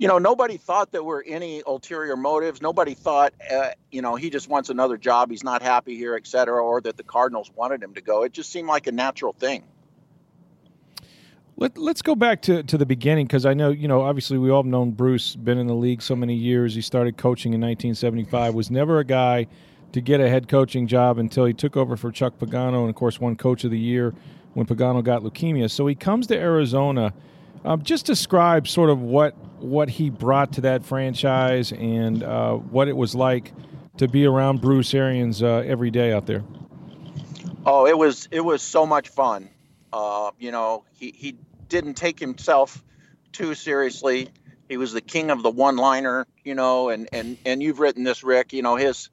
[0.00, 2.62] you know, nobody thought there were any ulterior motives.
[2.62, 5.30] Nobody thought, uh, you know, he just wants another job.
[5.30, 8.22] He's not happy here, et cetera, or that the Cardinals wanted him to go.
[8.22, 9.62] It just seemed like a natural thing.
[11.58, 14.50] Let, let's go back to, to the beginning because I know, you know, obviously we
[14.50, 16.74] all have known Bruce, been in the league so many years.
[16.74, 19.48] He started coaching in 1975, was never a guy
[19.92, 22.94] to get a head coaching job until he took over for Chuck Pagano and, of
[22.94, 24.14] course, won Coach of the Year
[24.54, 25.70] when Pagano got leukemia.
[25.70, 27.12] So he comes to Arizona–
[27.64, 32.88] um, just describe sort of what what he brought to that franchise and uh, what
[32.88, 33.52] it was like
[33.98, 36.42] to be around Bruce Arians uh, every day out there.
[37.66, 39.50] Oh, it was it was so much fun.
[39.92, 41.36] Uh, you know, he, he
[41.68, 42.82] didn't take himself
[43.32, 44.30] too seriously.
[44.68, 48.24] He was the king of the one-liner, you know, and and and you've written this,
[48.24, 48.52] Rick.
[48.52, 49.10] You know his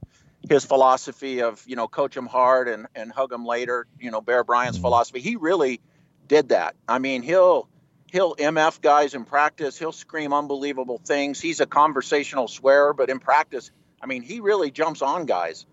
[0.47, 3.87] his philosophy of you know coach him hard and and hug him later.
[3.99, 4.83] You know Bear Bryant's mm-hmm.
[4.83, 5.19] philosophy.
[5.19, 5.81] He really
[6.27, 6.75] did that.
[6.87, 7.67] I mean, he'll
[8.11, 9.77] he'll MF guys in practice.
[9.77, 11.41] He'll scream unbelievable things.
[11.41, 15.65] He's a conversational swearer, but in practice, I mean, he really jumps on guys,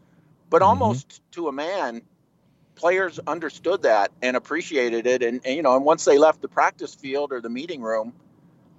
[0.51, 0.71] but Mm-hmm.
[0.71, 2.03] almost to a man,
[2.77, 5.23] players understood that and appreciated it.
[5.23, 8.13] And, and, you know, and once they left the practice field or the meeting room,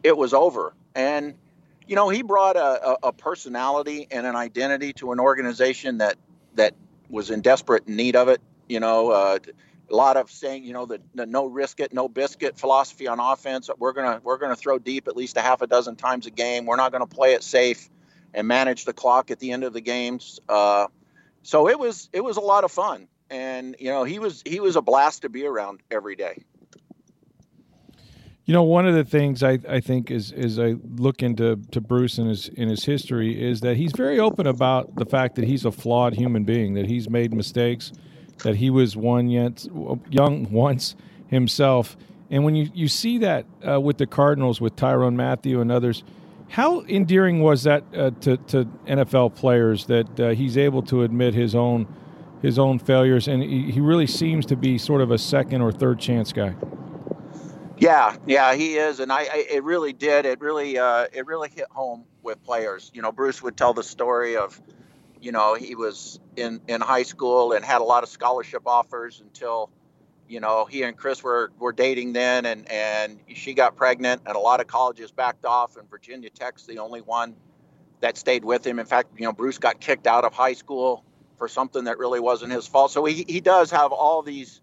[0.04, 0.74] it was over.
[0.96, 1.36] And,
[1.88, 6.18] you know, he brought a, a, a personality and an identity to an organization that,
[6.56, 6.76] that
[7.10, 8.41] was in desperate need of it.
[8.68, 9.39] You know, uh,
[9.89, 13.19] a lot of saying, you know, the, the no risk it, no biscuit philosophy on
[13.19, 13.69] offense.
[13.78, 16.65] We're gonna we're gonna throw deep at least a half a dozen times a game.
[16.65, 17.89] We're not gonna play it safe
[18.34, 20.39] and manage the clock at the end of the games.
[20.50, 20.88] Uh,
[21.43, 24.60] so it was it was a lot of fun, and you know he was he
[24.60, 26.43] was a blast to be around every day.
[28.45, 31.82] You know, one of the things I, I think is is I look into to
[31.82, 35.45] Bruce in his in his history is that he's very open about the fact that
[35.45, 37.91] he's a flawed human being, that he's made mistakes,
[38.43, 39.65] that he was one yet
[40.10, 40.95] young once
[41.28, 41.98] himself.
[42.30, 46.04] And when you, you see that uh, with the Cardinals, with Tyrann Mathieu and others,
[46.50, 51.34] how endearing was that uh, to, to NFL players that uh, he's able to admit
[51.34, 51.88] his own
[52.41, 55.71] his own failures, and he, he really seems to be sort of a second or
[55.71, 56.54] third chance guy.
[57.78, 60.26] Yeah, yeah, he is, and I, I it really did.
[60.26, 62.91] It really, uh, it really hit home with players.
[62.93, 64.62] You know, Bruce would tell the story of,
[65.25, 69.21] you know, he was in in high school and had a lot of scholarship offers
[69.21, 69.71] until,
[70.27, 74.35] you know, he and Chris were were dating then, and and she got pregnant, and
[74.35, 77.35] a lot of colleges backed off, and Virginia Tech's the only one
[78.01, 78.77] that stayed with him.
[78.77, 81.03] In fact, you know, Bruce got kicked out of high school
[81.39, 82.91] for something that really wasn't his fault.
[82.91, 84.61] So he he does have all these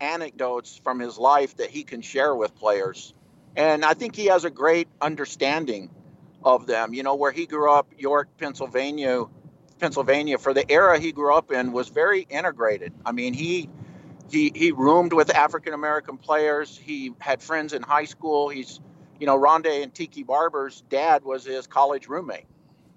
[0.00, 3.14] anecdotes from his life that he can share with players.
[3.54, 5.88] And I think he has a great understanding
[6.42, 6.94] of them.
[6.94, 9.26] You know, where he grew up, York, Pennsylvania,
[9.80, 12.92] Pennsylvania, for the era he grew up in was very integrated.
[13.06, 13.70] I mean, he
[14.30, 16.76] he he roomed with African American players.
[16.78, 18.50] He had friends in high school.
[18.50, 18.80] He's
[19.20, 22.46] you know, Rondé and Tiki Barber's dad was his college roommate.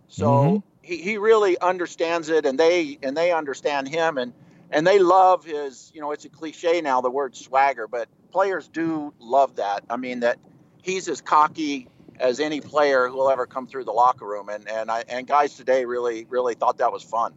[0.09, 0.63] So Mhm.
[0.83, 4.33] he, he really understands it and they and they understand him and
[4.71, 8.67] and they love his you know it's a cliche now the word swagger but players
[8.67, 10.39] do love that i mean that
[10.83, 11.87] he's as cocky
[12.19, 15.27] as any player who will ever come through the locker room and and I, and
[15.27, 17.33] guys today really really thought that was fun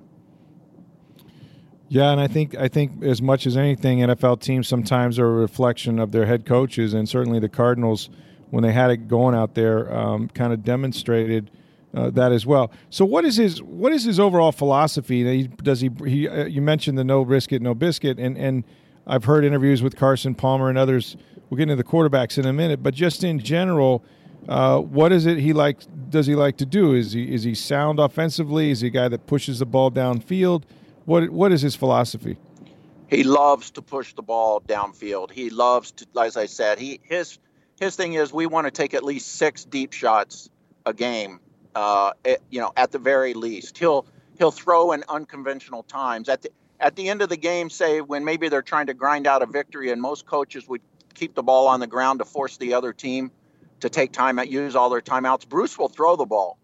[1.88, 5.30] Yeah, and I think I think as much as anything, NFL teams sometimes are a
[5.30, 8.10] reflection of their head coaches, and certainly the Cardinals,
[8.50, 11.50] when they had it going out there, um, kind of demonstrated
[11.94, 12.72] uh, that as well.
[12.90, 15.46] So, what is his what is his overall philosophy?
[15.48, 18.64] Does he he uh, you mentioned the no risk it, no biscuit, and and
[19.06, 21.16] I've heard interviews with Carson Palmer and others.
[21.48, 24.04] We'll get into the quarterbacks in a minute, but just in general.
[24.48, 25.78] Uh, what is it he like?
[26.10, 26.94] Does he like to do?
[26.94, 28.70] Is he is he sound offensively?
[28.70, 30.62] Is he a guy that pushes the ball downfield?
[31.04, 32.36] What what is his philosophy?
[33.08, 37.38] he loves to push the ball downfield he loves to as i said he his
[37.80, 40.50] his thing is we want to take at least six deep shots
[40.84, 41.40] a game
[41.74, 44.06] uh, at, you know at the very least he'll
[44.38, 48.24] he'll throw in unconventional times at the at the end of the game say when
[48.24, 50.80] maybe they're trying to grind out a victory and most coaches would
[51.14, 53.30] keep the ball on the ground to force the other team
[53.80, 56.58] to take time out use all their timeouts bruce will throw the ball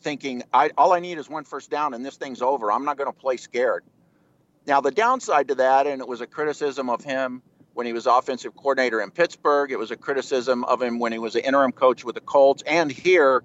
[0.00, 2.96] thinking I, all i need is one first down and this thing's over i'm not
[2.98, 3.84] going to play scared
[4.66, 7.42] now, the downside to that, and it was a criticism of him
[7.74, 11.18] when he was offensive coordinator in Pittsburgh, it was a criticism of him when he
[11.18, 13.42] was an interim coach with the Colts, and here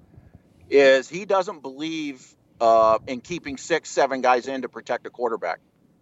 [0.69, 5.59] is he doesn't believe uh, in keeping six, seven guys in to protect a quarterback.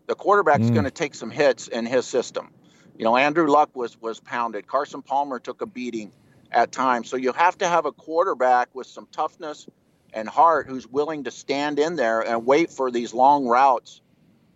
[0.08, 0.74] The quarterback's Mm.
[0.74, 2.52] going to take some hits in his system.
[2.98, 4.68] You know, Andrew Luck was was pounded.
[4.68, 6.12] Carson Palmer took a beating
[6.56, 7.10] at times.
[7.10, 9.68] So you have to have a quarterback with some toughness
[10.14, 14.02] and heart who's willing to stand in there and wait for these long routes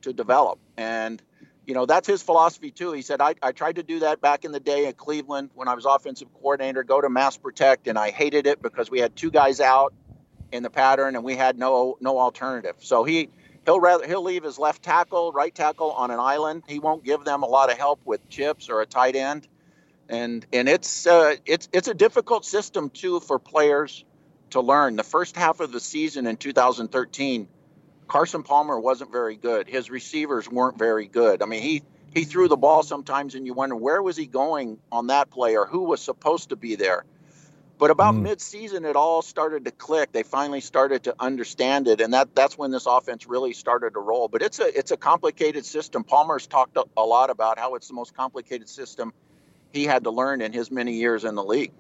[0.03, 0.57] to develop.
[0.77, 1.21] And,
[1.65, 2.93] you know, that's his philosophy too.
[2.93, 5.67] He said, I, I tried to do that back in the day in Cleveland when
[5.67, 9.17] I was offensive coordinator, go to mass protect, and I hated it because we had
[9.17, 9.93] two guys out
[10.53, 12.75] in the pattern and we had no no alternative.
[12.79, 13.29] So he
[13.65, 16.63] he'll rather he'll leave his left tackle, right tackle on an island.
[16.65, 19.47] He won't give them a lot of help with chips or a tight end.
[20.10, 24.06] And and it's uh, it's it's a difficult system too for players
[24.52, 24.98] to learn.
[24.98, 27.48] The first half of the season in 2013
[28.08, 29.69] Carson Palmer wasn't very good.
[29.69, 31.44] His receivers weren't very good.
[31.44, 31.83] I mean, he
[32.15, 35.58] he threw the ball sometimes, and you wonder where was he going on that play
[35.58, 37.06] or who was supposed to be there.
[37.79, 38.23] But about Mm.
[38.23, 40.12] mid-season, it all started to click.
[40.13, 44.02] They finally started to understand it, and that that's when this offense really started to
[44.02, 44.27] roll.
[44.29, 46.04] But it's a it's a complicated system.
[46.06, 49.13] Palmer's talked a, a lot about how it's the most complicated system
[49.74, 51.72] he had to learn in his many years in the league.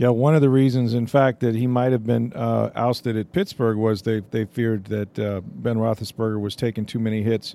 [0.00, 3.32] Yeah, one of the reasons, in fact, that he might have been uh, ousted at
[3.32, 7.54] Pittsburgh was they they feared that uh, Ben Roethlisberger was taking too many hits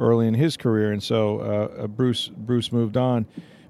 [0.00, 3.26] early in his career, and so uh, uh, Bruce Bruce moved on.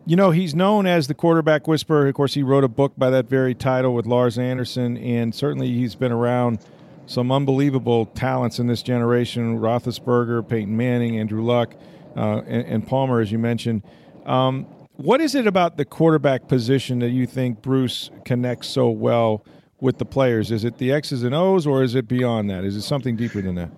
[0.07, 2.07] You know, he's known as the quarterback whisperer.
[2.07, 5.73] Of course, he wrote a book by that very title with Lars Anderson, and certainly
[5.75, 6.61] he's been around
[7.05, 11.75] some unbelievable talents in this generation: Roethlisberger, Peyton Manning, Andrew Luck,
[12.17, 13.83] uh, and, and, Palmer, as you mentioned.
[14.27, 14.67] Um,
[14.97, 19.45] what is it about the quarterback position that you think Bruce connects so well
[19.81, 20.51] with the players?
[20.51, 22.65] Is it the X's and O's, or is it beyond that?
[22.65, 23.71] Is it something deeper than that?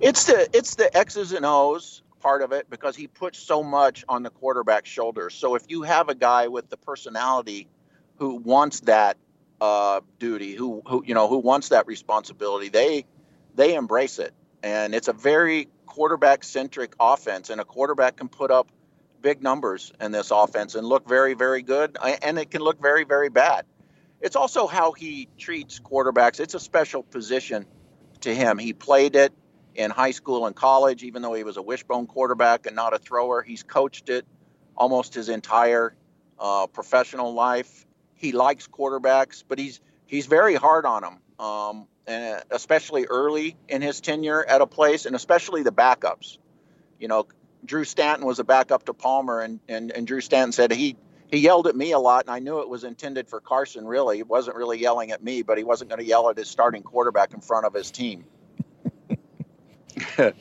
[0.00, 4.04] It's the it's the X's and O's part of it because he puts so much
[4.08, 5.34] on the quarterback's shoulders.
[5.34, 7.68] So if you have a guy with the personality
[8.16, 9.16] who wants that
[9.60, 13.04] uh, duty, who who you know who wants that responsibility, they
[13.54, 18.50] they embrace it, and it's a very quarterback centric offense, and a quarterback can put
[18.50, 18.70] up
[19.26, 23.02] big numbers in this offense and look very, very good, and it can look very,
[23.02, 23.64] very bad.
[24.20, 26.38] It's also how he treats quarterbacks.
[26.38, 27.66] It's a special position
[28.20, 28.56] to him.
[28.56, 29.32] He played it
[29.74, 33.00] in high school and college, even though he was a wishbone quarterback and not a
[33.00, 33.42] thrower.
[33.42, 34.24] He's coached it
[34.76, 35.96] almost his entire
[36.38, 37.84] uh, professional life.
[38.14, 43.82] He likes quarterbacks, but he's he's very hard on them, um, and especially early in
[43.82, 46.38] his tenure at a place, and especially the backups.
[47.00, 47.26] You know,
[47.64, 50.96] Drew Stanton was a backup to Palmer, and, and, and Drew Stanton said he
[51.28, 53.84] he yelled at me a lot, and I knew it was intended for Carson.
[53.84, 56.48] Really, he wasn't really yelling at me, but he wasn't going to yell at his
[56.48, 58.24] starting quarterback in front of his team.
[60.16, 60.34] that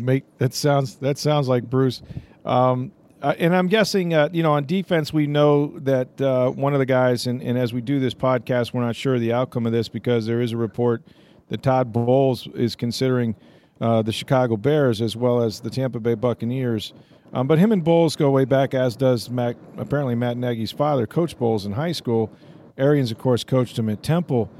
[0.00, 2.02] make that sounds that sounds like Bruce.
[2.44, 2.90] Um,
[3.22, 6.78] uh, and I'm guessing, uh, you know, on defense, we know that uh, one of
[6.78, 9.72] the guys, and, and as we do this podcast, we're not sure the outcome of
[9.72, 11.02] this because there is a report
[11.48, 13.34] that Todd Bowles is considering
[13.80, 16.92] uh, the Chicago Bears as well as the Tampa Bay Buccaneers.
[17.32, 21.06] Um, but him and Bowles go way back, as does Matt, apparently Matt Nagy's father,
[21.06, 22.30] Coach Bowles in high school.
[22.78, 24.50] Arians, of course, coached him at Temple.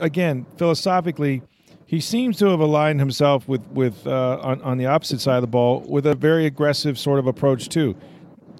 [0.00, 1.42] Again, philosophically,
[1.86, 5.42] he seems to have aligned himself with with uh, on, on the opposite side of
[5.42, 7.94] the ball with a very aggressive sort of approach too.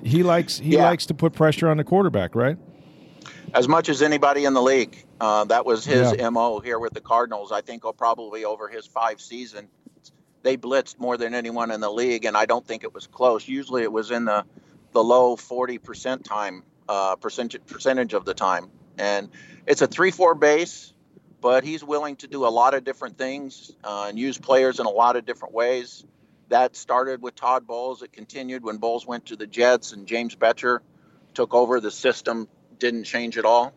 [0.03, 0.85] He likes he yeah.
[0.85, 2.59] likes to put pressure on the quarterback, right?
[3.55, 6.29] As much as anybody in the league, uh, that was his yeah.
[6.29, 7.53] mo here with the Cardinals.
[7.53, 9.69] I think oh, probably over his five season
[10.43, 13.47] they blitzed more than anyone in the league, and I don't think it was close.
[13.47, 14.45] Usually, it was in the
[14.93, 19.31] the low 40 percent time uh, percentage percentage of the time, and
[19.67, 20.93] it's a three-four base,
[21.41, 24.87] but he's willing to do a lot of different things uh, and use players in
[24.87, 26.05] a lot of different ways.
[26.49, 28.03] That started with Todd Bowles.
[28.03, 30.81] It continued when Bowles went to the Jets and James Bettcher
[31.35, 31.81] took over.
[31.81, 33.73] The system didn't change at all.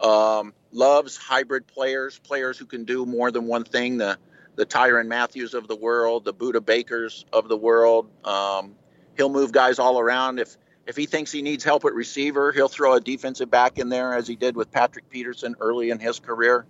[0.00, 3.98] Um, loves hybrid players, players who can do more than one thing.
[3.98, 4.18] The
[4.56, 8.10] the Tyrann Mathieu of the world, the Budda Bakers of the world.
[8.24, 8.74] Um,
[9.16, 10.40] he'll move guys all around.
[10.40, 13.88] If if he thinks he needs help at receiver, he'll throw a defensive back in
[13.88, 16.64] there, as he did with Patrick Peterson early in his career.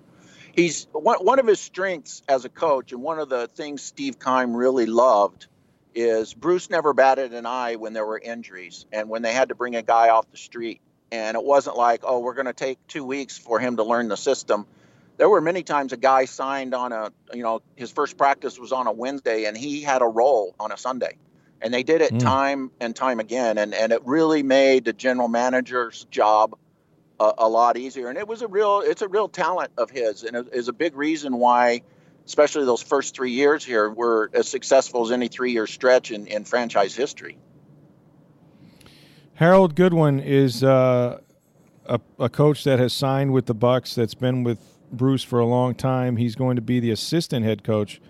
[0.54, 4.18] He's one, one of his strengths as a coach, and one of the things Steve
[4.18, 5.46] Keim really loved
[5.94, 9.54] is Bruce never batted an eye when there were injuries and when they had to
[9.54, 10.80] bring a guy off the street.
[11.12, 14.08] And it wasn't like, oh, we're going to take two weeks for him to learn
[14.08, 14.66] the system
[15.16, 18.72] there were many times a guy signed on a you know his first practice was
[18.72, 21.16] on a Wednesday and he had a role on a Sunday,
[21.60, 22.20] and they did it mm.
[22.20, 26.56] time and time again, and and it really made the general manager's job
[27.18, 28.08] a, a, lot easier.
[28.08, 30.72] And it was a real it's a real talent of his, and it is a
[30.72, 31.82] big reason why.
[32.26, 36.44] Especially those first three years here were as successful as any three-year stretch in, in
[36.44, 37.38] franchise history.
[39.34, 41.20] Harold Goodwin is uh,
[41.84, 45.46] a, a coach that has signed with the Bucks, That's been with Bruce for a
[45.46, 46.16] long time.
[46.16, 48.00] He's going to be the assistant head coach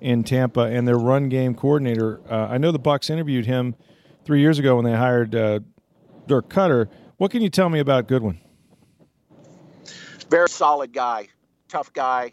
[0.00, 2.20] in Tampa and their run game coordinator.
[2.28, 3.76] Uh, I know the Bucks interviewed him
[4.24, 5.60] three years ago when they hired uh,
[6.26, 6.88] Dirk Koetter.
[7.16, 8.40] What can you tell me about Goodwin?
[10.28, 11.28] Very solid guy,
[11.68, 12.32] tough guy.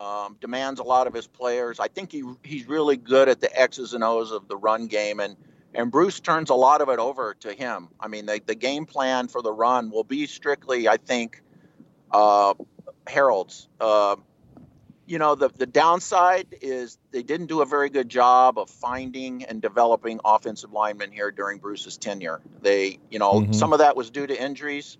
[0.00, 1.78] Um, demands a lot of his players.
[1.78, 5.20] I think he he's really good at the X's and O's of the run game,
[5.20, 5.36] and
[5.74, 7.88] and Bruce turns a lot of it over to him.
[8.00, 11.42] I mean, the the game plan for the run will be strictly, I think,
[12.10, 12.54] uh,
[13.10, 13.68] Harold's.
[13.80, 14.16] Uh,
[15.06, 19.44] you know, the, the downside is they didn't do a very good job of finding
[19.44, 22.40] and developing offensive linemen here during Bruce's tenure.
[22.62, 23.52] They, you know, mm-hmm.
[23.52, 24.98] some of that was due to injuries.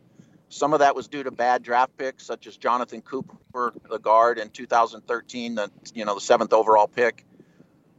[0.49, 4.39] Some of that was due to bad draft picks, such as Jonathan Cooper, the guard
[4.39, 7.25] in 2013, the you know the seventh overall pick.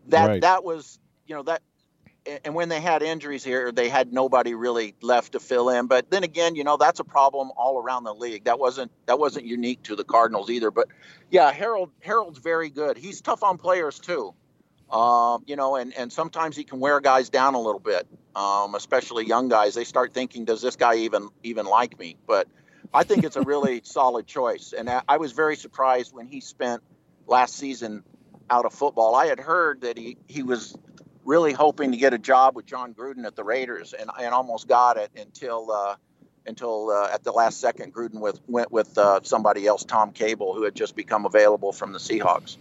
[0.09, 0.41] That right.
[0.41, 1.61] that was you know that
[2.43, 5.87] and when they had injuries here, they had nobody really left to fill in.
[5.87, 8.45] But then again, you know that's a problem all around the league.
[8.45, 10.71] That wasn't that wasn't unique to the Cardinals either.
[10.71, 10.87] But
[11.29, 12.97] yeah, Harold Harold's very good.
[12.97, 14.33] He's tough on players too.
[14.91, 18.75] Um, you know, and and sometimes he can wear guys down a little bit, um,
[18.75, 19.73] especially young guys.
[19.73, 22.17] They start thinking, does this guy even even like me?
[22.27, 22.47] But
[22.93, 24.73] I think it's a really solid choice.
[24.77, 26.83] And I, I was very surprised when he spent
[27.25, 28.03] last season
[28.49, 29.15] out of football.
[29.15, 30.77] I had heard that he he was
[31.31, 34.67] really hoping to get a job with Jon Gruden at the Raiders, and, and almost
[34.67, 35.95] got it until uh,
[36.45, 40.53] until uh, at the last second Gruden with, went with uh, somebody else, Tom Cable,
[40.53, 42.57] who had just become available from the Seahawks.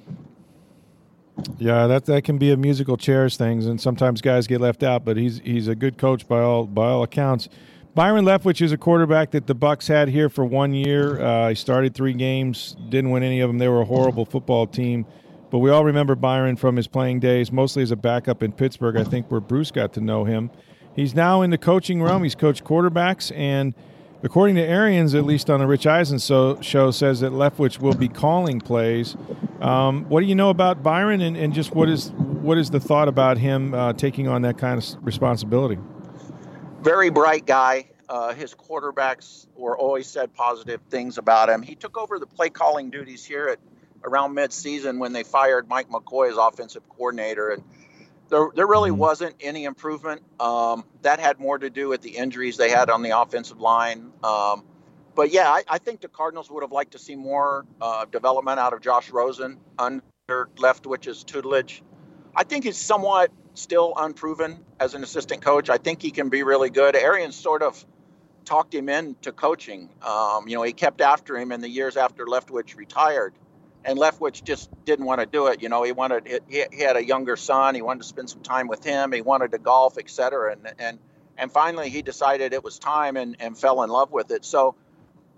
[1.58, 5.04] Yeah, that that can be a musical chairs things, and sometimes guys get left out.
[5.04, 7.48] But he's he's a good coach by all by all accounts.
[7.92, 11.20] Byron Leftwich is a quarterback that the Bucks had here for one year.
[11.20, 13.58] Uh, he started three games, didn't win any of them.
[13.58, 15.06] They were a horrible football team,
[15.50, 18.96] but we all remember Byron from his playing days, mostly as a backup in Pittsburgh.
[18.96, 20.50] I think where Bruce got to know him.
[20.94, 22.22] He's now in the coaching realm.
[22.22, 23.74] He's coached quarterbacks, and
[24.22, 27.94] according to Arians, at least on the Rich Eisen so, show, says that Leftwich will
[27.94, 29.16] be calling plays.
[29.60, 32.80] Um, what do you know about Byron, and, and, just what is what is the
[32.80, 35.78] thought about him uh, taking on that kind of responsibility?
[36.82, 37.86] very bright guy.
[38.08, 41.62] Uh, his quarterbacks were always said positive things about him.
[41.62, 43.58] He took over the play calling duties here at
[44.04, 47.62] around mid-season when they fired Mike McCoy as offensive coordinator, and
[48.28, 48.98] there, there really mm-hmm.
[48.98, 50.22] wasn't any improvement.
[50.38, 54.12] Um, that had more to do with the injuries they had on the offensive line.
[54.22, 54.64] Um,
[55.14, 58.58] but yeah, I, I, think the Cardinals would have liked to see more uh, development
[58.58, 61.82] out of Josh Rosen under Leftwich's tutelage.
[62.34, 65.68] I think he's somewhat still unproven as an assistant coach.
[65.68, 66.94] I think he can be really good.
[66.94, 67.84] Arians sort of
[68.44, 69.90] talked him into coaching.
[70.02, 73.34] Um, you know, he kept after him in the years after Leftwich retired,
[73.84, 75.62] and Leftwich just didn't want to do it.
[75.62, 77.74] You know, he wanted he, he had a younger son.
[77.74, 79.12] He wanted to spend some time with him.
[79.12, 80.52] He wanted to golf, et cetera.
[80.52, 80.98] And and
[81.38, 84.44] and finally, he decided it was time and and fell in love with it.
[84.44, 84.74] So,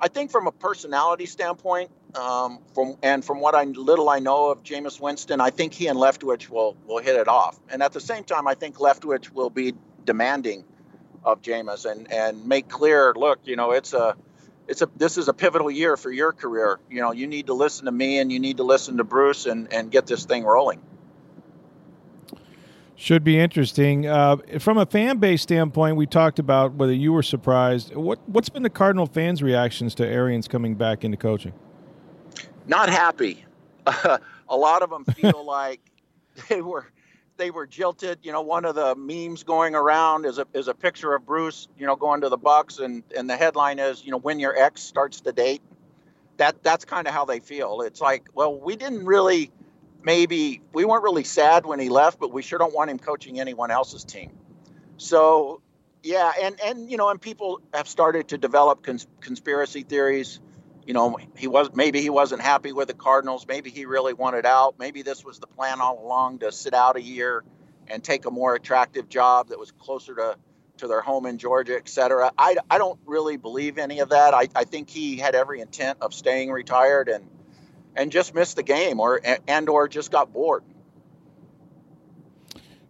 [0.00, 4.50] I think from a personality standpoint, um, from and from what I little I know
[4.50, 7.58] of Jameis Winston, I think he and Leftwich will will hit it off.
[7.68, 9.74] And at the same time, I think Leftwich will be
[10.04, 10.64] demanding
[11.24, 14.16] of Jameis and and make clear, look, you know, it's a
[14.68, 16.80] it's a this is a pivotal year for your career.
[16.90, 19.46] You know, you need to listen to me and you need to listen to Bruce
[19.46, 20.80] and and get this thing rolling.
[22.94, 24.06] Should be interesting.
[24.06, 27.94] Uh, from a fan base standpoint, we talked about whether you were surprised.
[27.96, 31.52] What what's been the Cardinal fans' reactions to Arians coming back into coaching?
[32.66, 33.44] not happy.
[33.86, 35.80] a lot of them feel like
[36.48, 36.86] they were
[37.42, 38.20] they were jilted.
[38.22, 41.66] You know, one of the memes going around is a is a picture of Bruce,
[41.76, 44.56] you know, going to the Bucks, and and the headline is, you know, when your
[44.56, 45.60] ex starts to date.
[46.36, 47.82] That that's kind of how they feel.
[47.82, 49.50] It's like, well, we didn't really,
[50.02, 53.40] maybe we weren't really sad when he left, but we sure don't want him coaching
[53.40, 54.30] anyone else's team.
[54.96, 55.60] So,
[56.04, 60.40] yeah, and and you know, and people have started to develop cons- conspiracy theories
[60.86, 63.46] you know, he was maybe he wasn't happy with the Cardinals.
[63.46, 64.76] Maybe he really wanted out.
[64.78, 67.44] Maybe this was the plan all along to sit out a year
[67.88, 70.36] and take a more attractive job that was closer to,
[70.78, 72.32] to their home in Georgia, et cetera.
[72.38, 74.34] I, I don't really believe any of that.
[74.34, 77.28] I, I think he had every intent of staying retired and
[77.94, 80.64] and just missed the game or and or just got bored.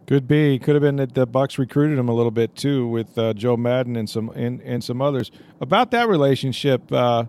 [0.05, 0.59] Could be.
[0.59, 3.55] Could have been that the Bucks recruited him a little bit too with uh, Joe
[3.55, 5.31] Maddon and some and, and some others.
[5.61, 7.25] About that relationship, uh,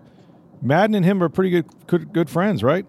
[0.61, 2.85] Maddon and him are pretty good, good, good friends, right?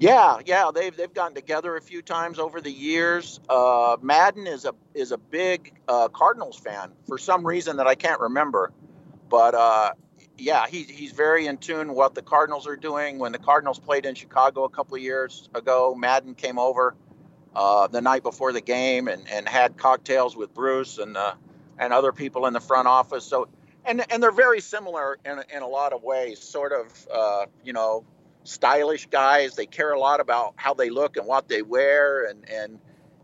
[0.00, 3.40] Yeah, yeah, they've they've gotten together a few times over the years.
[3.48, 7.96] Uh, Maddon is a is a big uh, Cardinals fan for some reason that I
[7.96, 8.72] can't remember,
[9.28, 9.90] but uh,
[10.38, 13.18] yeah, he's he's very in tune what the Cardinals are doing.
[13.18, 16.94] When the Cardinals played in Chicago a couple of years ago, Maddon came over
[17.56, 21.34] uh, the night before the game and, and had cocktails with Bruce and uh,
[21.76, 23.24] and other people in the front office.
[23.24, 23.48] So
[23.88, 26.38] and and they're very similar in in a lot of ways.
[26.38, 28.04] Sort of, uh, you know,
[28.44, 29.56] stylish guys.
[29.56, 32.78] They care a lot about how they look and what they wear, and and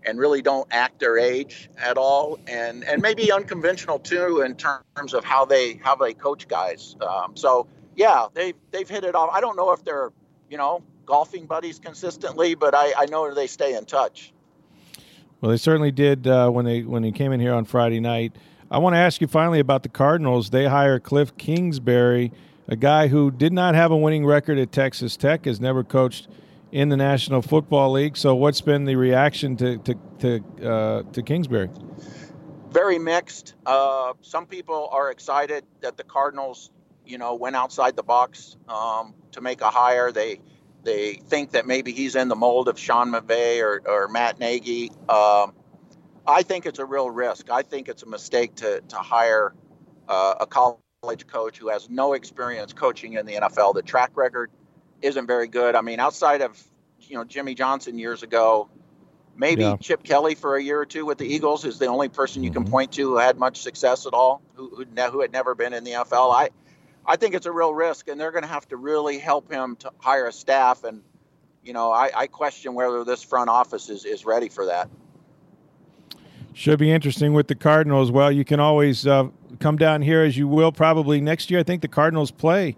[0.05, 2.39] and really don't act their age at all.
[2.47, 6.97] And and maybe unconventional too in terms of how they how they coach guys.
[7.01, 9.31] Um, so yeah, they they've hit it off.
[9.33, 10.13] I don't know if they're
[10.49, 14.33] you know golfing buddies consistently, but I, I know they stay in touch.
[15.41, 18.33] Well, they certainly did uh, when they when they came in here on Friday night.
[18.71, 20.51] I want to ask you finally about the Cardinals.
[20.51, 22.33] They hire Cliff Kingsbury,
[22.67, 26.29] a guy who did not have a winning record at Texas Tech, has never coached
[26.73, 28.17] in the National Football League.
[28.17, 31.71] So, what's been the reaction to to to, uh, to Kingsbury?
[32.71, 33.55] Very mixed.
[33.65, 36.71] Uh, some people are excited that the Cardinals,
[37.07, 40.11] you know, went outside the box um, to make a hire.
[40.11, 40.41] They
[40.83, 44.91] they think that maybe he's in the mold of Sean McVay or, or Matt Nagy.
[45.09, 45.55] Um,
[46.27, 47.51] I think it's a real risk.
[47.51, 49.55] I think it's a mistake to to hire
[50.09, 53.75] uh, a college coach who has no experience coaching in the NFL.
[53.75, 54.51] The track record
[55.03, 55.75] isn't very good.
[55.75, 56.63] I mean, outside of
[57.01, 58.69] you know Jimmy Johnson years ago,
[59.37, 59.77] maybe yeah.
[59.77, 62.51] Chip Kelly for a year or two with the Eagles is the only person you
[62.51, 62.73] can mm-hmm.
[62.73, 65.85] point to who had much success at all, who who, who had never been in
[65.85, 66.35] the NFL.
[66.35, 66.51] I
[67.07, 69.77] I think it's a real risk, and they're going to have to really help him
[69.77, 70.85] to hire a staff.
[70.85, 71.03] And
[71.63, 74.89] you know, I, I question whether this front office is, is ready for that.
[76.55, 78.13] Should be interesting with the Cardinals.
[78.13, 79.29] Well, you can always uh,
[79.59, 81.59] come down here as you will probably next year.
[81.59, 82.77] I think the Cardinals play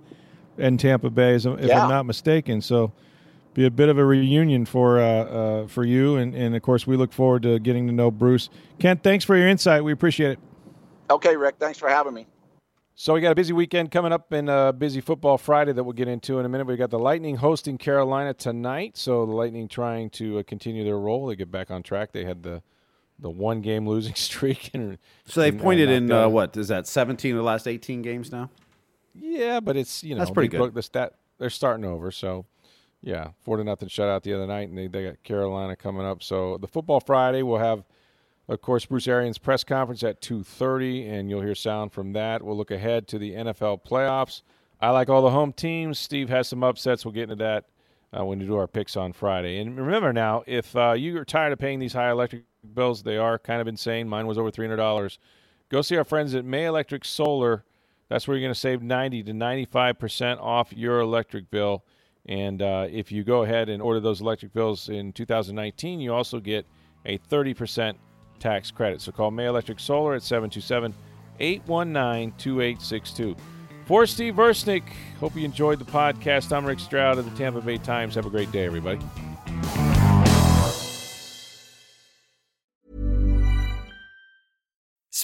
[0.56, 1.82] in Tampa Bay, if Yeah.
[1.82, 2.62] I'm not mistaken.
[2.62, 2.92] So
[3.52, 6.86] be a bit of a reunion for uh, uh, for you, and, and of course
[6.86, 8.48] we look forward to getting to know Bruce.
[8.78, 9.84] Kent, thanks for your insight.
[9.84, 10.38] We appreciate it.
[11.10, 12.26] Okay, Rick, thanks for having me.
[12.94, 15.92] So we got a busy weekend coming up and a busy football Friday that we'll
[15.92, 16.66] get into in a minute.
[16.66, 18.96] We got the Lightning hosting Carolina tonight.
[18.96, 21.26] So the Lightning trying to uh, continue their roll.
[21.26, 22.12] They get back on track.
[22.12, 22.62] They had the
[23.18, 24.70] the one game losing streak.
[24.74, 26.86] And, So they've and, pointed in uh, what is that?
[26.86, 28.50] Seventeen of the last eighteen games now.
[29.14, 30.74] Yeah, but it's you know That's pretty good.
[30.74, 32.10] The stat they're starting over.
[32.10, 32.46] So
[33.02, 36.22] yeah, four to nothing shutout the other night, and they, they got Carolina coming up.
[36.22, 37.84] So the football Friday we'll have,
[38.48, 42.42] of course, Bruce Arians press conference at two thirty, and you'll hear sound from that.
[42.42, 44.42] We'll look ahead to the NFL playoffs.
[44.80, 45.98] I like all the home teams.
[45.98, 47.04] Steve has some upsets.
[47.04, 47.64] We'll get into that
[48.12, 49.58] uh, when we do our picks on Friday.
[49.58, 52.44] And remember now, if uh, you are tired of paying these high electric
[52.74, 54.08] bills, they are kind of insane.
[54.08, 55.18] Mine was over three hundred dollars.
[55.68, 57.64] Go see our friends at May Electric Solar.
[58.08, 61.84] That's where you're going to save 90 to 95% off your electric bill.
[62.26, 66.38] And uh, if you go ahead and order those electric bills in 2019, you also
[66.38, 66.66] get
[67.04, 67.96] a 30%
[68.38, 69.00] tax credit.
[69.00, 70.94] So call May Electric Solar at 727
[71.40, 73.36] 819 2862.
[73.86, 74.82] For Steve Versnick,
[75.20, 76.52] hope you enjoyed the podcast.
[76.52, 78.16] I'm Rick Stroud of the Tampa Bay Times.
[78.16, 79.00] Have a great day, everybody.